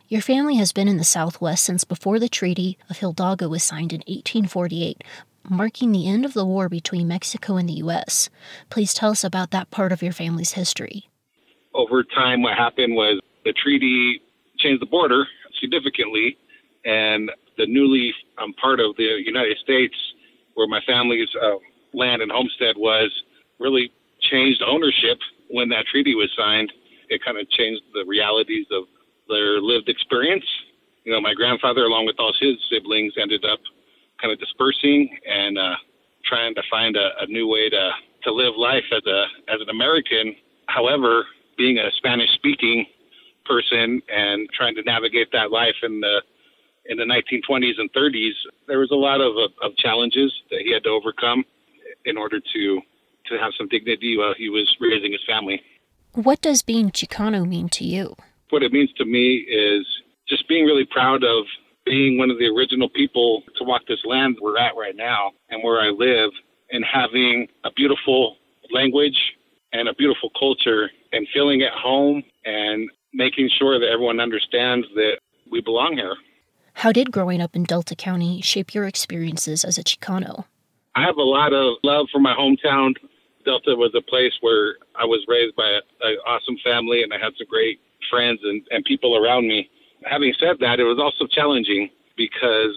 Your 0.08 0.20
family 0.20 0.56
has 0.56 0.70
been 0.70 0.86
in 0.86 0.98
the 0.98 1.04
Southwest 1.04 1.64
since 1.64 1.84
before 1.84 2.18
the 2.18 2.28
Treaty 2.28 2.78
of 2.90 2.98
Hidalgo 2.98 3.48
was 3.48 3.62
signed 3.62 3.92
in 3.92 4.00
1848, 4.00 5.02
marking 5.48 5.92
the 5.92 6.06
end 6.06 6.26
of 6.26 6.34
the 6.34 6.44
war 6.44 6.68
between 6.68 7.08
Mexico 7.08 7.56
and 7.56 7.68
the 7.68 7.80
U.S. 7.84 8.28
Please 8.68 8.92
tell 8.92 9.10
us 9.10 9.24
about 9.24 9.50
that 9.50 9.70
part 9.70 9.90
of 9.92 10.02
your 10.02 10.12
family's 10.12 10.52
history. 10.52 11.08
Over 11.74 12.04
time, 12.04 12.42
what 12.42 12.56
happened 12.56 12.94
was 12.94 13.20
the 13.44 13.52
treaty 13.52 14.20
changed 14.58 14.82
the 14.82 14.86
border 14.86 15.26
significantly, 15.60 16.36
and 16.84 17.30
the 17.56 17.66
newly 17.66 18.14
um, 18.38 18.52
part 18.54 18.80
of 18.80 18.96
the 18.96 19.20
United 19.24 19.56
States, 19.58 19.94
where 20.54 20.68
my 20.68 20.80
family's 20.86 21.28
uh, 21.42 21.56
land 21.94 22.22
and 22.22 22.30
homestead 22.30 22.76
was, 22.76 23.10
really 23.58 23.90
changed 24.30 24.62
ownership 24.66 25.18
when 25.50 25.68
that 25.70 25.86
treaty 25.90 26.14
was 26.14 26.30
signed, 26.36 26.72
it 27.08 27.24
kind 27.24 27.38
of 27.38 27.48
changed 27.50 27.82
the 27.94 28.04
realities 28.06 28.66
of 28.70 28.84
their 29.28 29.60
lived 29.60 29.88
experience. 29.88 30.44
You 31.04 31.12
know, 31.12 31.20
my 31.20 31.34
grandfather, 31.34 31.84
along 31.84 32.06
with 32.06 32.16
all 32.18 32.32
his 32.38 32.56
siblings, 32.70 33.14
ended 33.20 33.44
up 33.44 33.60
kind 34.20 34.32
of 34.32 34.38
dispersing 34.38 35.08
and 35.28 35.58
uh, 35.58 35.76
trying 36.24 36.54
to 36.54 36.62
find 36.70 36.96
a, 36.96 37.10
a 37.20 37.26
new 37.26 37.48
way 37.48 37.70
to, 37.70 37.90
to 38.24 38.32
live 38.32 38.54
life 38.56 38.84
as 38.92 39.04
a 39.06 39.24
as 39.48 39.60
an 39.60 39.70
American. 39.70 40.34
However, 40.66 41.24
being 41.56 41.78
a 41.78 41.90
Spanish 41.96 42.30
speaking 42.34 42.86
person 43.46 44.02
and 44.14 44.48
trying 44.52 44.74
to 44.74 44.82
navigate 44.82 45.32
that 45.32 45.50
life 45.50 45.76
in 45.82 46.00
the 46.00 46.20
in 46.86 46.96
the 46.96 47.04
1920s 47.04 47.78
and 47.78 47.92
30s, 47.92 48.32
there 48.66 48.78
was 48.78 48.90
a 48.92 48.96
lot 48.96 49.20
of, 49.20 49.36
of 49.62 49.76
challenges 49.76 50.32
that 50.50 50.60
he 50.64 50.72
had 50.72 50.82
to 50.84 50.88
overcome 50.88 51.44
in 52.06 52.16
order 52.16 52.40
to 52.40 52.80
to 53.30 53.38
have 53.38 53.52
some 53.56 53.68
dignity 53.68 54.16
while 54.16 54.34
he 54.36 54.48
was 54.48 54.76
raising 54.80 55.12
his 55.12 55.20
family. 55.26 55.60
What 56.14 56.40
does 56.40 56.62
being 56.62 56.90
Chicano 56.90 57.46
mean 57.46 57.68
to 57.70 57.84
you? 57.84 58.16
What 58.50 58.62
it 58.62 58.72
means 58.72 58.92
to 58.94 59.04
me 59.04 59.36
is 59.48 59.86
just 60.28 60.48
being 60.48 60.64
really 60.64 60.86
proud 60.90 61.22
of 61.22 61.44
being 61.84 62.18
one 62.18 62.30
of 62.30 62.38
the 62.38 62.46
original 62.46 62.88
people 62.88 63.42
to 63.56 63.64
walk 63.64 63.82
this 63.88 64.00
land 64.04 64.36
we're 64.40 64.58
at 64.58 64.76
right 64.76 64.96
now 64.96 65.32
and 65.48 65.62
where 65.62 65.80
I 65.80 65.88
live 65.88 66.30
and 66.70 66.84
having 66.84 67.48
a 67.64 67.70
beautiful 67.72 68.36
language 68.70 69.18
and 69.72 69.88
a 69.88 69.94
beautiful 69.94 70.30
culture 70.38 70.90
and 71.12 71.26
feeling 71.32 71.62
at 71.62 71.72
home 71.72 72.22
and 72.44 72.88
making 73.14 73.48
sure 73.58 73.78
that 73.78 73.88
everyone 73.88 74.20
understands 74.20 74.86
that 74.94 75.18
we 75.50 75.60
belong 75.60 75.96
here. 75.96 76.14
How 76.74 76.92
did 76.92 77.10
growing 77.10 77.40
up 77.40 77.56
in 77.56 77.64
Delta 77.64 77.96
County 77.96 78.40
shape 78.40 78.74
your 78.74 78.84
experiences 78.84 79.64
as 79.64 79.78
a 79.78 79.82
Chicano? 79.82 80.44
I 80.94 81.02
have 81.02 81.16
a 81.16 81.22
lot 81.22 81.52
of 81.52 81.76
love 81.82 82.06
for 82.12 82.20
my 82.20 82.34
hometown. 82.34 82.94
Delta 83.48 83.74
was 83.74 83.94
a 83.96 84.02
place 84.02 84.36
where 84.42 84.76
I 84.94 85.06
was 85.06 85.24
raised 85.26 85.56
by 85.56 85.80
an 86.04 86.16
awesome 86.28 86.58
family 86.62 87.02
and 87.02 87.14
I 87.14 87.16
had 87.16 87.32
some 87.38 87.46
great 87.48 87.80
friends 88.10 88.40
and, 88.44 88.60
and 88.70 88.84
people 88.84 89.16
around 89.16 89.48
me. 89.48 89.70
Having 90.04 90.34
said 90.38 90.56
that, 90.60 90.80
it 90.80 90.84
was 90.84 91.00
also 91.00 91.26
challenging 91.26 91.88
because 92.14 92.76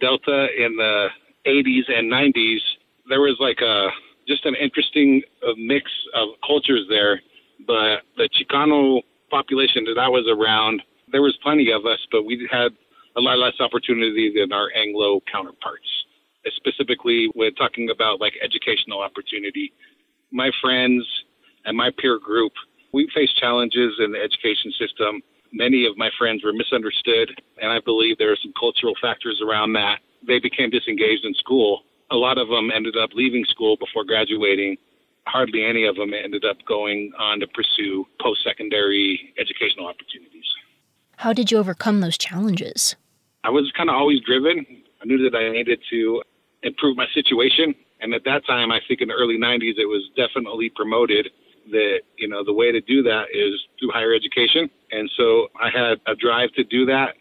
Delta 0.00 0.48
in 0.56 0.74
the 0.76 1.08
80s 1.44 1.92
and 1.92 2.10
90s, 2.10 2.64
there 3.10 3.20
was 3.20 3.36
like 3.40 3.60
a 3.60 3.88
just 4.26 4.46
an 4.46 4.54
interesting 4.54 5.20
mix 5.58 5.84
of 6.14 6.30
cultures 6.46 6.86
there. 6.88 7.20
But 7.66 8.08
the 8.16 8.30
Chicano 8.32 9.02
population 9.30 9.84
that 9.84 10.00
I 10.00 10.08
was 10.08 10.24
around, 10.32 10.80
there 11.12 11.20
was 11.20 11.36
plenty 11.42 11.70
of 11.72 11.84
us, 11.84 12.00
but 12.10 12.24
we 12.24 12.48
had 12.50 12.72
a 13.16 13.20
lot 13.20 13.36
less 13.36 13.60
opportunity 13.60 14.32
than 14.34 14.50
our 14.50 14.72
Anglo 14.74 15.20
counterparts. 15.30 15.84
Specifically, 16.56 17.28
when 17.34 17.54
talking 17.54 17.90
about 17.90 18.18
like 18.18 18.32
educational 18.42 19.00
opportunity, 19.02 19.72
my 20.32 20.50
friends 20.60 21.06
and 21.64 21.76
my 21.76 21.90
peer 21.98 22.18
group, 22.18 22.52
we 22.92 23.08
face 23.14 23.32
challenges 23.32 23.94
in 23.98 24.12
the 24.12 24.18
education 24.18 24.72
system. 24.78 25.22
Many 25.52 25.86
of 25.86 25.96
my 25.96 26.10
friends 26.18 26.44
were 26.44 26.52
misunderstood, 26.52 27.30
and 27.60 27.70
I 27.70 27.80
believe 27.80 28.18
there 28.18 28.32
are 28.32 28.38
some 28.42 28.52
cultural 28.58 28.94
factors 29.00 29.40
around 29.46 29.72
that. 29.74 29.98
They 30.26 30.38
became 30.38 30.70
disengaged 30.70 31.24
in 31.24 31.34
school. 31.34 31.82
A 32.10 32.16
lot 32.16 32.38
of 32.38 32.48
them 32.48 32.70
ended 32.74 32.96
up 32.96 33.10
leaving 33.14 33.44
school 33.44 33.76
before 33.76 34.04
graduating. 34.04 34.76
Hardly 35.26 35.64
any 35.64 35.86
of 35.86 35.96
them 35.96 36.12
ended 36.14 36.44
up 36.44 36.58
going 36.66 37.12
on 37.18 37.40
to 37.40 37.46
pursue 37.48 38.06
post 38.20 38.44
secondary 38.44 39.34
educational 39.38 39.86
opportunities. 39.86 40.44
How 41.16 41.32
did 41.32 41.50
you 41.50 41.58
overcome 41.58 42.00
those 42.00 42.18
challenges? 42.18 42.94
I 43.42 43.50
was 43.50 43.72
kind 43.76 43.88
of 43.88 43.96
always 43.96 44.20
driven. 44.20 44.66
I 45.02 45.04
knew 45.04 45.18
that 45.28 45.36
I 45.36 45.50
needed 45.50 45.80
to 45.90 46.22
improve 46.62 46.96
my 46.96 47.06
situation 47.14 47.74
and 48.00 48.14
at 48.14 48.24
that 48.24 48.46
time, 48.46 48.70
I 48.70 48.80
think 48.86 49.00
in 49.00 49.08
the 49.08 49.14
early 49.14 49.38
90s, 49.38 49.78
it 49.78 49.86
was 49.86 50.08
definitely 50.16 50.70
promoted 50.74 51.28
that, 51.70 52.00
you 52.18 52.28
know, 52.28 52.44
the 52.44 52.52
way 52.52 52.70
to 52.70 52.80
do 52.80 53.02
that 53.02 53.24
is 53.32 53.54
through 53.78 53.90
higher 53.90 54.14
education. 54.14 54.70
And 54.90 55.10
so 55.16 55.48
I 55.60 55.70
had 55.70 55.98
a 56.06 56.14
drive 56.14 56.52
to 56.52 56.64
do 56.64 56.86
that. 56.86 57.14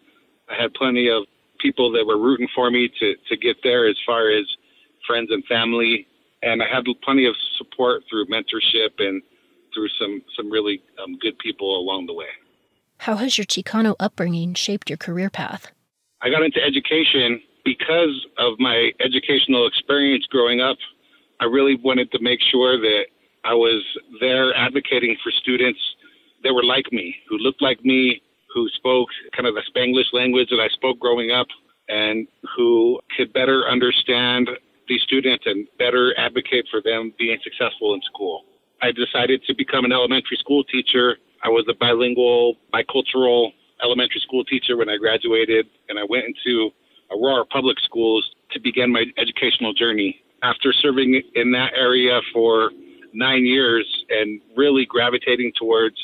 I 0.49 0.61
had 0.61 0.73
plenty 0.73 1.09
of 1.09 1.23
people 1.59 1.91
that 1.93 2.05
were 2.05 2.19
rooting 2.19 2.47
for 2.53 2.69
me 2.69 2.89
to, 2.99 3.15
to 3.29 3.37
get 3.37 3.57
there 3.63 3.87
as 3.87 3.95
far 4.05 4.29
as 4.29 4.45
friends 5.07 5.29
and 5.31 5.43
family. 5.45 6.07
And 6.43 6.61
I 6.61 6.67
had 6.67 6.83
plenty 7.03 7.25
of 7.25 7.35
support 7.57 8.03
through 8.09 8.27
mentorship 8.27 8.99
and 8.99 9.21
through 9.73 9.89
some, 9.99 10.21
some 10.35 10.51
really 10.51 10.83
um, 11.03 11.17
good 11.19 11.39
people 11.39 11.79
along 11.79 12.05
the 12.05 12.13
way. 12.13 12.27
How 12.99 13.15
has 13.15 13.37
your 13.37 13.45
Chicano 13.45 13.95
upbringing 13.99 14.53
shaped 14.53 14.89
your 14.89 14.97
career 14.97 15.29
path? 15.29 15.71
I 16.21 16.29
got 16.29 16.43
into 16.43 16.61
education 16.63 17.41
because 17.65 18.25
of 18.37 18.53
my 18.59 18.91
educational 19.03 19.67
experience 19.67 20.25
growing 20.29 20.61
up, 20.61 20.77
I 21.41 21.45
really 21.45 21.75
wanted 21.83 22.11
to 22.11 22.19
make 22.21 22.39
sure 22.51 22.79
that 22.79 23.05
I 23.43 23.53
was 23.53 23.83
there 24.21 24.55
advocating 24.55 25.17
for 25.21 25.31
students 25.31 25.79
that 26.43 26.53
were 26.53 26.63
like 26.63 26.91
me, 26.91 27.15
who 27.27 27.37
looked 27.37 27.61
like 27.61 27.83
me, 27.83 28.21
who 28.53 28.69
spoke 28.69 29.09
kind 29.35 29.47
of 29.47 29.55
the 29.55 29.63
Spanglish 29.69 30.13
language 30.13 30.49
that 30.49 30.61
I 30.61 30.69
spoke 30.69 30.99
growing 30.99 31.31
up, 31.31 31.47
and 31.89 32.27
who 32.55 32.99
could 33.17 33.33
better 33.33 33.67
understand 33.67 34.49
these 34.87 35.01
students 35.01 35.43
and 35.45 35.67
better 35.77 36.13
advocate 36.17 36.65
for 36.69 36.81
them 36.81 37.13
being 37.17 37.37
successful 37.43 37.93
in 37.95 38.01
school. 38.01 38.43
I 38.81 38.91
decided 38.91 39.43
to 39.47 39.55
become 39.55 39.85
an 39.85 39.91
elementary 39.91 40.37
school 40.37 40.63
teacher. 40.63 41.17
I 41.43 41.49
was 41.49 41.65
a 41.69 41.73
bilingual, 41.73 42.55
bicultural 42.73 43.51
elementary 43.83 44.21
school 44.21 44.45
teacher 44.45 44.77
when 44.77 44.89
I 44.89 44.97
graduated, 44.97 45.65
and 45.89 45.99
I 45.99 46.03
went 46.07 46.25
into 46.25 46.71
Uh, 47.09 47.15
Aurora 47.15 47.45
Public 47.45 47.79
Schools 47.79 48.29
to 48.51 48.59
begin 48.59 48.91
my 48.91 49.05
educational 49.17 49.73
journey. 49.73 50.21
After 50.43 50.73
serving 50.73 51.21
in 51.33 51.51
that 51.51 51.71
area 51.75 52.19
for 52.33 52.71
nine 53.13 53.45
years 53.45 53.85
and 54.09 54.41
really 54.55 54.85
gravitating 54.85 55.53
towards 55.57 55.95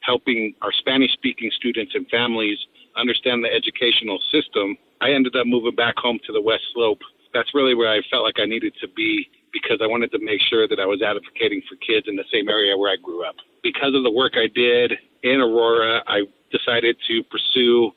helping 0.00 0.54
our 0.62 0.72
Spanish 0.72 1.12
speaking 1.12 1.50
students 1.56 1.92
and 1.94 2.06
families 2.08 2.58
understand 2.96 3.44
the 3.44 3.52
educational 3.52 4.18
system, 4.30 4.76
I 5.00 5.12
ended 5.12 5.36
up 5.36 5.46
moving 5.46 5.74
back 5.74 5.94
home 5.98 6.18
to 6.26 6.32
the 6.32 6.40
West 6.40 6.64
Slope. 6.74 7.00
That's 7.32 7.54
really 7.54 7.74
where 7.74 7.90
I 7.90 8.00
felt 8.10 8.24
like 8.24 8.38
I 8.38 8.46
needed 8.46 8.74
to 8.80 8.88
be 8.88 9.28
because 9.52 9.78
I 9.82 9.86
wanted 9.86 10.10
to 10.12 10.18
make 10.18 10.40
sure 10.48 10.68
that 10.68 10.80
I 10.80 10.86
was 10.86 11.02
advocating 11.02 11.62
for 11.68 11.76
kids 11.76 12.06
in 12.08 12.16
the 12.16 12.24
same 12.32 12.48
area 12.48 12.76
where 12.76 12.92
I 12.92 12.96
grew 12.96 13.24
up. 13.24 13.36
Because 13.62 13.94
of 13.94 14.02
the 14.02 14.10
work 14.10 14.34
I 14.36 14.48
did 14.52 14.92
in 15.22 15.40
Aurora, 15.40 16.02
I 16.06 16.22
decided 16.52 16.96
to 17.08 17.22
pursue 17.24 17.92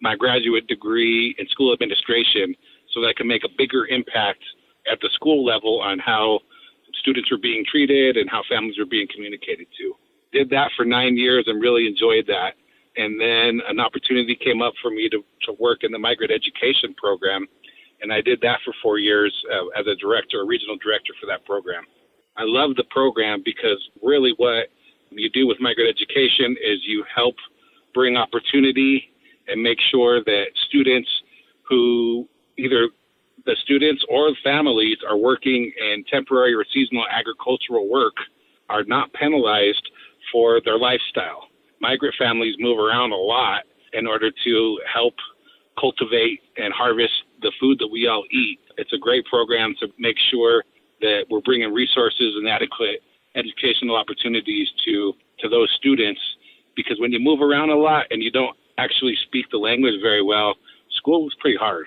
my 0.00 0.16
graduate 0.16 0.66
degree 0.66 1.34
in 1.38 1.46
school 1.48 1.72
administration 1.72 2.54
so 2.92 3.00
that 3.00 3.08
I 3.08 3.12
could 3.12 3.26
make 3.26 3.44
a 3.44 3.48
bigger 3.56 3.86
impact 3.86 4.42
at 4.90 4.98
the 5.00 5.10
school 5.14 5.44
level 5.44 5.80
on 5.80 5.98
how 5.98 6.40
students 6.98 7.30
were 7.30 7.38
being 7.38 7.64
treated 7.70 8.16
and 8.16 8.28
how 8.28 8.42
families 8.48 8.78
were 8.78 8.86
being 8.86 9.06
communicated 9.12 9.66
to. 9.78 9.94
Did 10.32 10.50
that 10.50 10.70
for 10.76 10.84
nine 10.84 11.16
years 11.16 11.44
and 11.46 11.60
really 11.60 11.86
enjoyed 11.86 12.26
that. 12.26 12.54
And 12.96 13.20
then 13.20 13.60
an 13.68 13.78
opportunity 13.78 14.36
came 14.36 14.62
up 14.62 14.74
for 14.82 14.90
me 14.90 15.08
to, 15.10 15.22
to 15.46 15.52
work 15.58 15.80
in 15.82 15.92
the 15.92 15.98
migrant 15.98 16.32
education 16.32 16.94
program. 16.96 17.46
And 18.02 18.12
I 18.12 18.20
did 18.20 18.40
that 18.40 18.58
for 18.64 18.74
four 18.82 18.98
years 18.98 19.32
uh, 19.52 19.66
as 19.78 19.86
a 19.86 19.94
director, 19.96 20.42
a 20.42 20.46
regional 20.46 20.76
director 20.82 21.12
for 21.20 21.26
that 21.26 21.44
program. 21.44 21.84
I 22.36 22.42
love 22.44 22.74
the 22.76 22.84
program 22.90 23.42
because 23.44 23.78
really 24.02 24.34
what 24.38 24.68
you 25.10 25.30
do 25.30 25.46
with 25.46 25.60
migrant 25.60 25.90
education 25.90 26.56
is 26.62 26.78
you 26.86 27.04
help 27.14 27.34
bring 27.94 28.16
opportunity 28.16 29.10
and 29.50 29.62
make 29.62 29.78
sure 29.90 30.22
that 30.24 30.46
students 30.68 31.08
who 31.68 32.28
either 32.58 32.88
the 33.46 33.56
students 33.62 34.04
or 34.08 34.30
families 34.44 34.98
are 35.08 35.16
working 35.16 35.72
in 35.80 36.04
temporary 36.10 36.54
or 36.54 36.64
seasonal 36.72 37.04
agricultural 37.10 37.88
work 37.88 38.14
are 38.68 38.84
not 38.84 39.12
penalized 39.14 39.88
for 40.32 40.60
their 40.64 40.78
lifestyle. 40.78 41.48
Migrant 41.80 42.14
families 42.18 42.54
move 42.58 42.78
around 42.78 43.12
a 43.12 43.16
lot 43.16 43.62
in 43.92 44.06
order 44.06 44.30
to 44.44 44.78
help 44.92 45.14
cultivate 45.78 46.40
and 46.56 46.72
harvest 46.74 47.12
the 47.40 47.52
food 47.58 47.78
that 47.78 47.88
we 47.90 48.06
all 48.06 48.24
eat. 48.30 48.58
It's 48.76 48.92
a 48.92 48.98
great 48.98 49.24
program 49.26 49.74
to 49.80 49.88
make 49.98 50.16
sure 50.30 50.62
that 51.00 51.24
we're 51.30 51.40
bringing 51.40 51.72
resources 51.72 52.34
and 52.36 52.46
adequate 52.48 53.02
educational 53.34 53.96
opportunities 53.96 54.68
to, 54.84 55.14
to 55.38 55.48
those 55.48 55.70
students 55.78 56.20
because 56.76 56.98
when 57.00 57.12
you 57.12 57.18
move 57.20 57.40
around 57.40 57.70
a 57.70 57.74
lot 57.74 58.06
and 58.10 58.22
you 58.22 58.30
don't 58.30 58.56
actually 58.82 59.16
speak 59.26 59.46
the 59.50 59.58
language 59.58 60.00
very 60.02 60.22
well, 60.22 60.54
school 60.90 61.24
was 61.24 61.34
pretty 61.40 61.56
hard 61.56 61.86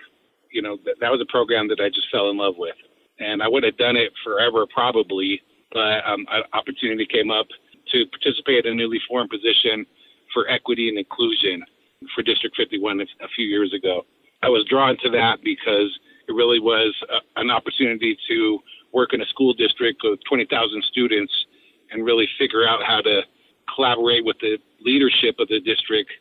you 0.53 0.61
know, 0.61 0.77
that, 0.85 0.95
that 1.01 1.11
was 1.11 1.19
a 1.19 1.29
program 1.29 1.67
that 1.67 1.81
I 1.81 1.89
just 1.89 2.09
fell 2.11 2.29
in 2.29 2.37
love 2.37 2.53
with. 2.57 2.75
And 3.19 3.41
I 3.43 3.47
would 3.47 3.63
have 3.63 3.77
done 3.77 3.97
it 3.97 4.13
forever 4.23 4.65
probably, 4.71 5.41
but 5.73 6.05
um, 6.05 6.25
an 6.31 6.43
opportunity 6.53 7.05
came 7.05 7.31
up 7.31 7.47
to 7.91 8.05
participate 8.07 8.65
in 8.65 8.73
a 8.73 8.75
newly 8.75 9.01
formed 9.07 9.29
position 9.29 9.85
for 10.33 10.47
equity 10.47 10.87
and 10.87 10.97
inclusion 10.97 11.63
for 12.15 12.21
District 12.21 12.55
51 12.55 13.01
a 13.01 13.27
few 13.35 13.45
years 13.45 13.73
ago. 13.73 14.05
I 14.41 14.49
was 14.49 14.65
drawn 14.69 14.97
to 15.03 15.09
that 15.11 15.43
because 15.43 15.91
it 16.27 16.33
really 16.33 16.59
was 16.59 16.95
a, 17.09 17.39
an 17.39 17.49
opportunity 17.49 18.17
to 18.29 18.59
work 18.93 19.13
in 19.13 19.21
a 19.21 19.25
school 19.25 19.53
district 19.53 20.01
with 20.03 20.19
20,000 20.27 20.83
students 20.91 21.33
and 21.91 22.05
really 22.05 22.27
figure 22.37 22.67
out 22.67 22.83
how 22.85 23.01
to 23.01 23.21
collaborate 23.73 24.25
with 24.25 24.37
the 24.39 24.57
leadership 24.81 25.35
of 25.39 25.47
the 25.47 25.59
district 25.61 26.11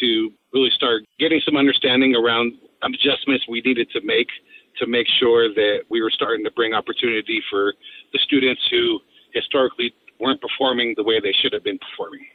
to 0.00 0.30
really 0.52 0.70
start 0.70 1.02
getting 1.18 1.40
some 1.44 1.56
understanding 1.56 2.14
around 2.14 2.52
adjustments 2.82 3.46
we 3.48 3.60
needed 3.62 3.88
to 3.90 4.00
make 4.04 4.28
to 4.78 4.86
make 4.86 5.06
sure 5.20 5.48
that 5.54 5.82
we 5.88 6.02
were 6.02 6.10
starting 6.10 6.44
to 6.44 6.50
bring 6.50 6.74
opportunity 6.74 7.40
for 7.48 7.74
the 8.12 8.18
students 8.18 8.60
who 8.70 9.00
historically 9.32 9.94
weren't 10.20 10.40
performing 10.40 10.94
the 10.96 11.02
way 11.02 11.20
they 11.20 11.32
should 11.32 11.52
have 11.52 11.62
been 11.62 11.78
performing. 11.78 12.26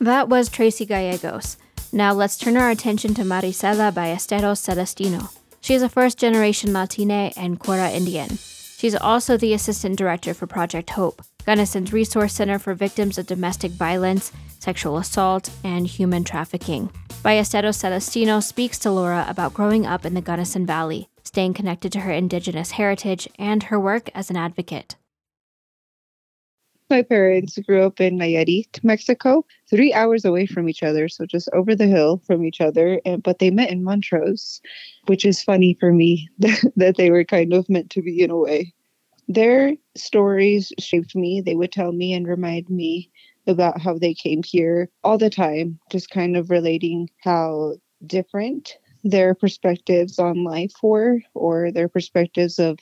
That 0.00 0.28
was 0.28 0.48
Tracy 0.48 0.86
Gallegos. 0.86 1.56
Now 1.92 2.12
let's 2.12 2.36
turn 2.36 2.56
our 2.56 2.70
attention 2.70 3.14
to 3.14 3.22
Marisela 3.22 3.92
Ballesteros 3.92 4.58
Celestino. 4.58 5.30
She 5.60 5.74
is 5.74 5.82
a 5.82 5.88
first 5.88 6.18
generation 6.18 6.72
Latina 6.72 7.32
and 7.36 7.58
Cora 7.58 7.90
Indian. 7.90 8.38
She's 8.78 8.94
also 8.94 9.36
the 9.36 9.52
assistant 9.52 9.98
director 9.98 10.32
for 10.32 10.46
Project 10.46 10.90
Hope, 10.90 11.20
Gunnison 11.44 11.84
Resource 11.86 12.34
Center 12.34 12.58
for 12.58 12.74
Victims 12.74 13.18
of 13.18 13.26
Domestic 13.26 13.72
Violence, 13.72 14.32
Sexual 14.58 14.98
Assault, 14.98 15.50
and 15.64 15.86
Human 15.86 16.24
Trafficking. 16.24 16.90
Ballesteros 17.22 17.76
Celestino 17.76 18.42
speaks 18.42 18.78
to 18.78 18.90
Laura 18.90 19.26
about 19.28 19.54
growing 19.54 19.86
up 19.86 20.04
in 20.04 20.14
the 20.14 20.20
Gunnison 20.20 20.64
Valley, 20.66 21.08
staying 21.24 21.54
connected 21.54 21.92
to 21.92 22.00
her 22.00 22.12
indigenous 22.12 22.72
heritage, 22.72 23.28
and 23.38 23.64
her 23.64 23.78
work 23.78 24.10
as 24.14 24.30
an 24.30 24.36
advocate. 24.36 24.96
My 26.90 27.02
parents 27.02 27.56
grew 27.58 27.84
up 27.84 28.00
in 28.00 28.18
Nayarit, 28.18 28.82
Mexico, 28.82 29.46
three 29.70 29.92
hours 29.92 30.24
away 30.24 30.46
from 30.46 30.68
each 30.68 30.82
other, 30.82 31.08
so 31.08 31.24
just 31.24 31.48
over 31.52 31.76
the 31.76 31.86
hill 31.86 32.20
from 32.26 32.44
each 32.44 32.60
other. 32.60 33.00
And, 33.04 33.22
but 33.22 33.38
they 33.38 33.50
met 33.50 33.70
in 33.70 33.84
Montrose, 33.84 34.60
which 35.06 35.24
is 35.24 35.40
funny 35.40 35.76
for 35.78 35.92
me 35.92 36.28
that 36.38 36.94
they 36.96 37.12
were 37.12 37.24
kind 37.24 37.52
of 37.52 37.68
meant 37.70 37.90
to 37.90 38.02
be 38.02 38.20
in 38.20 38.30
a 38.30 38.36
way. 38.36 38.74
Their 39.30 39.76
stories 39.96 40.72
shaped 40.80 41.14
me. 41.14 41.40
They 41.40 41.54
would 41.54 41.70
tell 41.70 41.92
me 41.92 42.12
and 42.14 42.26
remind 42.26 42.68
me 42.68 43.12
about 43.46 43.80
how 43.80 43.96
they 43.96 44.12
came 44.12 44.42
here 44.42 44.90
all 45.04 45.18
the 45.18 45.30
time, 45.30 45.78
just 45.88 46.10
kind 46.10 46.36
of 46.36 46.50
relating 46.50 47.08
how 47.22 47.76
different 48.04 48.76
their 49.04 49.36
perspectives 49.36 50.18
on 50.18 50.42
life 50.42 50.72
were, 50.82 51.20
or 51.34 51.70
their 51.70 51.88
perspectives 51.88 52.58
of 52.58 52.80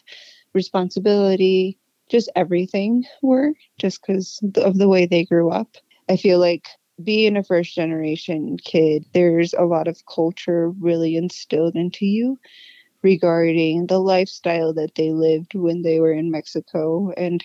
responsibility, 0.54 1.76
just 2.10 2.30
everything 2.34 3.04
were, 3.20 3.52
just 3.78 4.00
because 4.00 4.40
of 4.56 4.78
the 4.78 4.88
way 4.88 5.04
they 5.04 5.26
grew 5.26 5.50
up. 5.50 5.76
I 6.08 6.16
feel 6.16 6.38
like 6.38 6.66
being 7.04 7.36
a 7.36 7.44
first 7.44 7.74
generation 7.74 8.56
kid, 8.64 9.04
there's 9.12 9.52
a 9.52 9.66
lot 9.66 9.86
of 9.86 10.06
culture 10.06 10.70
really 10.80 11.14
instilled 11.14 11.76
into 11.76 12.06
you 12.06 12.38
regarding 13.02 13.86
the 13.86 13.98
lifestyle 13.98 14.72
that 14.74 14.94
they 14.94 15.10
lived 15.10 15.54
when 15.54 15.82
they 15.82 16.00
were 16.00 16.12
in 16.12 16.30
Mexico 16.30 17.12
and 17.16 17.44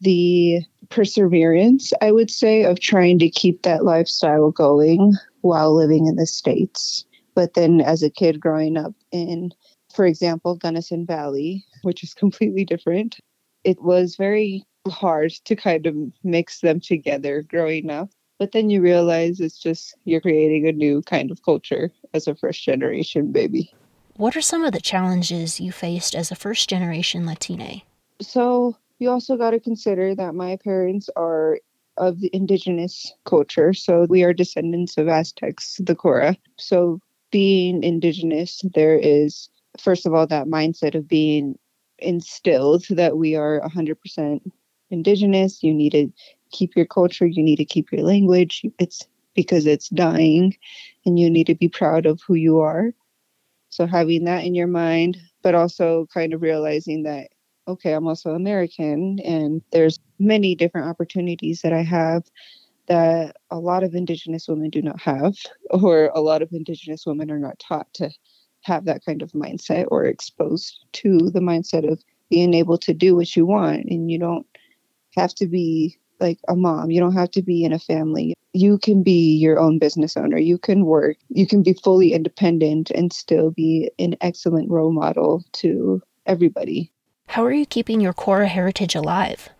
the 0.00 0.60
perseverance, 0.90 1.92
I 2.02 2.12
would 2.12 2.30
say, 2.30 2.64
of 2.64 2.80
trying 2.80 3.18
to 3.20 3.30
keep 3.30 3.62
that 3.62 3.84
lifestyle 3.84 4.50
going 4.50 5.14
while 5.40 5.74
living 5.74 6.06
in 6.06 6.16
the 6.16 6.26
States. 6.26 7.04
But 7.34 7.54
then 7.54 7.80
as 7.80 8.02
a 8.02 8.10
kid 8.10 8.40
growing 8.40 8.76
up 8.76 8.94
in, 9.12 9.52
for 9.94 10.06
example, 10.06 10.56
Gunnison 10.56 11.06
Valley, 11.06 11.64
which 11.82 12.02
is 12.02 12.14
completely 12.14 12.64
different, 12.64 13.18
it 13.64 13.82
was 13.82 14.16
very 14.16 14.64
hard 14.88 15.32
to 15.44 15.56
kind 15.56 15.86
of 15.86 15.96
mix 16.22 16.60
them 16.60 16.80
together 16.80 17.42
growing 17.42 17.90
up. 17.90 18.10
But 18.38 18.52
then 18.52 18.68
you 18.68 18.82
realize 18.82 19.40
it's 19.40 19.58
just 19.58 19.96
you're 20.04 20.20
creating 20.20 20.68
a 20.68 20.72
new 20.72 21.02
kind 21.02 21.30
of 21.30 21.42
culture 21.42 21.90
as 22.12 22.28
a 22.28 22.34
first 22.34 22.62
generation 22.62 23.32
baby. 23.32 23.72
What 24.16 24.34
are 24.34 24.40
some 24.40 24.64
of 24.64 24.72
the 24.72 24.80
challenges 24.80 25.60
you 25.60 25.72
faced 25.72 26.14
as 26.14 26.30
a 26.30 26.36
first 26.36 26.70
generation 26.70 27.26
Latina? 27.26 27.82
So, 28.22 28.74
you 28.98 29.10
also 29.10 29.36
got 29.36 29.50
to 29.50 29.60
consider 29.60 30.14
that 30.14 30.34
my 30.34 30.56
parents 30.64 31.10
are 31.16 31.58
of 31.98 32.20
the 32.20 32.30
indigenous 32.32 33.12
culture. 33.26 33.74
So, 33.74 34.06
we 34.08 34.22
are 34.22 34.32
descendants 34.32 34.96
of 34.96 35.06
Aztecs, 35.06 35.78
the 35.84 35.94
Cora. 35.94 36.34
So, 36.56 36.98
being 37.30 37.82
indigenous, 37.82 38.62
there 38.72 38.98
is, 38.98 39.50
first 39.78 40.06
of 40.06 40.14
all, 40.14 40.26
that 40.28 40.46
mindset 40.46 40.94
of 40.94 41.06
being 41.06 41.58
instilled 41.98 42.86
that 42.88 43.18
we 43.18 43.36
are 43.36 43.60
100% 43.66 44.40
indigenous. 44.88 45.62
You 45.62 45.74
need 45.74 45.92
to 45.92 46.10
keep 46.52 46.74
your 46.74 46.86
culture, 46.86 47.26
you 47.26 47.42
need 47.42 47.56
to 47.56 47.66
keep 47.66 47.92
your 47.92 48.02
language. 48.02 48.64
It's 48.78 49.06
because 49.34 49.66
it's 49.66 49.90
dying, 49.90 50.56
and 51.04 51.18
you 51.18 51.28
need 51.28 51.48
to 51.48 51.54
be 51.54 51.68
proud 51.68 52.06
of 52.06 52.22
who 52.26 52.32
you 52.32 52.60
are. 52.60 52.92
So 53.76 53.86
having 53.86 54.24
that 54.24 54.42
in 54.42 54.54
your 54.54 54.66
mind, 54.66 55.18
but 55.42 55.54
also 55.54 56.06
kind 56.12 56.32
of 56.32 56.40
realizing 56.40 57.02
that, 57.02 57.28
okay, 57.68 57.92
I'm 57.92 58.06
also 58.06 58.30
American 58.30 59.18
and 59.20 59.60
there's 59.70 60.00
many 60.18 60.54
different 60.54 60.88
opportunities 60.88 61.60
that 61.60 61.74
I 61.74 61.82
have 61.82 62.22
that 62.86 63.36
a 63.50 63.58
lot 63.58 63.84
of 63.84 63.94
Indigenous 63.94 64.48
women 64.48 64.70
do 64.70 64.80
not 64.80 64.98
have, 65.02 65.34
or 65.70 66.10
a 66.14 66.22
lot 66.22 66.40
of 66.40 66.48
Indigenous 66.52 67.04
women 67.04 67.30
are 67.30 67.38
not 67.38 67.58
taught 67.58 67.92
to 67.94 68.10
have 68.62 68.86
that 68.86 69.04
kind 69.04 69.20
of 69.20 69.32
mindset 69.32 69.88
or 69.90 70.06
exposed 70.06 70.82
to 70.92 71.30
the 71.30 71.40
mindset 71.40 71.86
of 71.86 72.02
being 72.30 72.54
able 72.54 72.78
to 72.78 72.94
do 72.94 73.14
what 73.14 73.36
you 73.36 73.44
want. 73.44 73.84
And 73.90 74.10
you 74.10 74.18
don't 74.18 74.46
have 75.16 75.34
to 75.34 75.46
be 75.46 75.98
like 76.20 76.38
a 76.48 76.56
mom. 76.56 76.90
You 76.90 77.00
don't 77.00 77.14
have 77.14 77.30
to 77.32 77.42
be 77.42 77.64
in 77.64 77.72
a 77.72 77.78
family. 77.78 78.34
You 78.52 78.78
can 78.78 79.02
be 79.02 79.36
your 79.36 79.58
own 79.58 79.78
business 79.78 80.16
owner. 80.16 80.38
You 80.38 80.58
can 80.58 80.86
work. 80.86 81.16
You 81.28 81.46
can 81.46 81.62
be 81.62 81.74
fully 81.74 82.12
independent 82.12 82.90
and 82.90 83.12
still 83.12 83.50
be 83.50 83.90
an 83.98 84.16
excellent 84.20 84.70
role 84.70 84.92
model 84.92 85.44
to 85.54 86.02
everybody. 86.26 86.90
How 87.28 87.44
are 87.44 87.52
you 87.52 87.66
keeping 87.66 88.00
your 88.00 88.12
Cora 88.12 88.46
heritage 88.46 88.94
alive? 88.94 89.50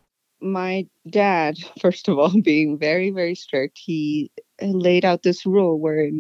My 0.41 0.87
dad, 1.09 1.59
first 1.81 2.09
of 2.09 2.19
all, 2.19 2.41
being 2.43 2.79
very, 2.79 3.11
very 3.11 3.35
strict, 3.35 3.79
he 3.79 4.31
laid 4.63 5.05
out 5.05 5.23
this 5.23 5.45
rule 5.45 5.79
where 5.79 6.11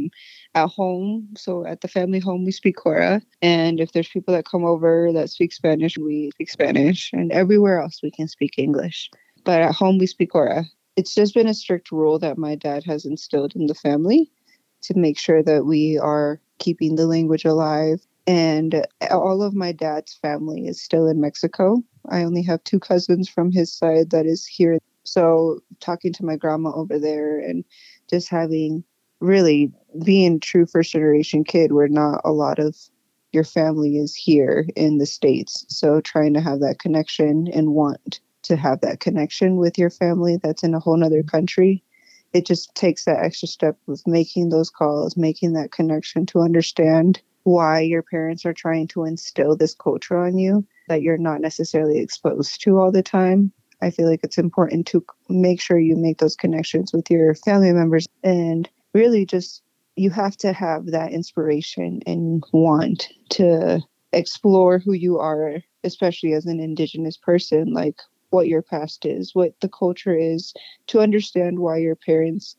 at 0.54 0.68
home, 0.68 1.28
so 1.36 1.66
at 1.66 1.80
the 1.80 1.88
family 1.88 2.18
home, 2.18 2.44
we 2.44 2.52
speak 2.52 2.76
Cora. 2.76 3.22
And 3.40 3.80
if 3.80 3.92
there's 3.92 4.08
people 4.08 4.34
that 4.34 4.44
come 4.44 4.64
over 4.64 5.10
that 5.12 5.30
speak 5.30 5.52
Spanish, 5.52 5.96
we 5.96 6.30
speak 6.34 6.50
Spanish. 6.50 7.10
And 7.12 7.32
everywhere 7.32 7.80
else, 7.80 8.00
we 8.02 8.10
can 8.10 8.28
speak 8.28 8.58
English 8.58 9.10
but 9.46 9.62
at 9.62 9.74
home 9.74 9.96
we 9.96 10.06
speak 10.06 10.32
Cora. 10.32 10.66
it's 10.96 11.14
just 11.14 11.32
been 11.32 11.46
a 11.46 11.54
strict 11.54 11.90
rule 11.90 12.18
that 12.18 12.36
my 12.36 12.54
dad 12.56 12.84
has 12.84 13.06
instilled 13.06 13.54
in 13.54 13.66
the 13.66 13.74
family 13.74 14.30
to 14.82 14.98
make 14.98 15.18
sure 15.18 15.42
that 15.42 15.64
we 15.64 15.96
are 15.98 16.40
keeping 16.58 16.96
the 16.96 17.06
language 17.06 17.44
alive. 17.44 18.04
And 18.26 18.84
all 19.10 19.42
of 19.42 19.54
my 19.54 19.70
dad's 19.72 20.14
family 20.14 20.66
is 20.66 20.82
still 20.82 21.06
in 21.06 21.20
Mexico. 21.20 21.82
I 22.08 22.24
only 22.24 22.42
have 22.42 22.62
two 22.64 22.80
cousins 22.80 23.28
from 23.28 23.52
his 23.52 23.72
side 23.72 24.10
that 24.10 24.26
is 24.26 24.44
here. 24.44 24.78
So, 25.04 25.60
talking 25.78 26.12
to 26.14 26.24
my 26.24 26.34
grandma 26.34 26.72
over 26.74 26.98
there 26.98 27.38
and 27.38 27.64
just 28.10 28.28
having 28.28 28.82
really 29.20 29.72
being 30.04 30.40
true 30.40 30.66
first 30.66 30.92
generation 30.92 31.44
kid 31.44 31.72
where 31.72 31.88
not 31.88 32.20
a 32.24 32.32
lot 32.32 32.58
of 32.58 32.76
your 33.32 33.44
family 33.44 33.96
is 33.96 34.14
here 34.14 34.66
in 34.76 34.98
the 34.98 35.06
states 35.06 35.64
so 35.68 36.00
trying 36.00 36.34
to 36.34 36.40
have 36.40 36.60
that 36.60 36.78
connection 36.78 37.48
and 37.48 37.72
want 37.72 38.20
to 38.46 38.56
have 38.56 38.80
that 38.80 39.00
connection 39.00 39.56
with 39.56 39.78
your 39.78 39.90
family 39.90 40.38
that's 40.42 40.62
in 40.62 40.74
a 40.74 40.80
whole 40.80 40.96
nother 40.96 41.20
mm-hmm. 41.20 41.28
country. 41.28 41.82
It 42.32 42.46
just 42.46 42.74
takes 42.74 43.04
that 43.04 43.22
extra 43.22 43.48
step 43.48 43.78
of 43.88 44.00
making 44.06 44.50
those 44.50 44.70
calls 44.70 45.16
making 45.16 45.54
that 45.54 45.72
connection 45.72 46.26
to 46.26 46.40
understand 46.40 47.20
why 47.44 47.80
your 47.80 48.02
parents 48.02 48.44
are 48.44 48.52
trying 48.52 48.88
to 48.88 49.04
instill 49.04 49.56
this 49.56 49.74
culture 49.74 50.18
on 50.18 50.36
you 50.36 50.66
that 50.88 51.00
you're 51.00 51.16
not 51.16 51.40
necessarily 51.40 52.00
exposed 52.00 52.60
to 52.62 52.78
all 52.78 52.90
the 52.90 53.02
time. 53.02 53.52
I 53.80 53.90
feel 53.90 54.08
like 54.08 54.20
it's 54.24 54.38
important 54.38 54.86
to 54.88 55.04
make 55.28 55.60
sure 55.60 55.78
you 55.78 55.96
make 55.96 56.18
those 56.18 56.34
connections 56.34 56.92
with 56.92 57.10
your 57.10 57.34
family 57.34 57.72
members 57.72 58.06
and 58.24 58.68
really 58.94 59.26
just 59.26 59.62
you 59.94 60.10
have 60.10 60.36
to 60.38 60.52
have 60.52 60.86
that 60.86 61.12
inspiration 61.12 62.02
and 62.06 62.44
want 62.52 63.08
to 63.30 63.80
explore 64.12 64.78
who 64.78 64.92
you 64.92 65.18
are, 65.18 65.62
especially 65.84 66.32
as 66.32 66.46
an 66.46 66.60
Indigenous 66.60 67.16
person, 67.16 67.72
like 67.72 68.00
what 68.36 68.48
your 68.48 68.60
past 68.60 69.06
is, 69.06 69.34
what 69.34 69.58
the 69.62 69.68
culture 69.68 70.14
is, 70.14 70.52
to 70.88 71.00
understand 71.00 71.58
why 71.58 71.78
your 71.78 71.96
parents 71.96 72.54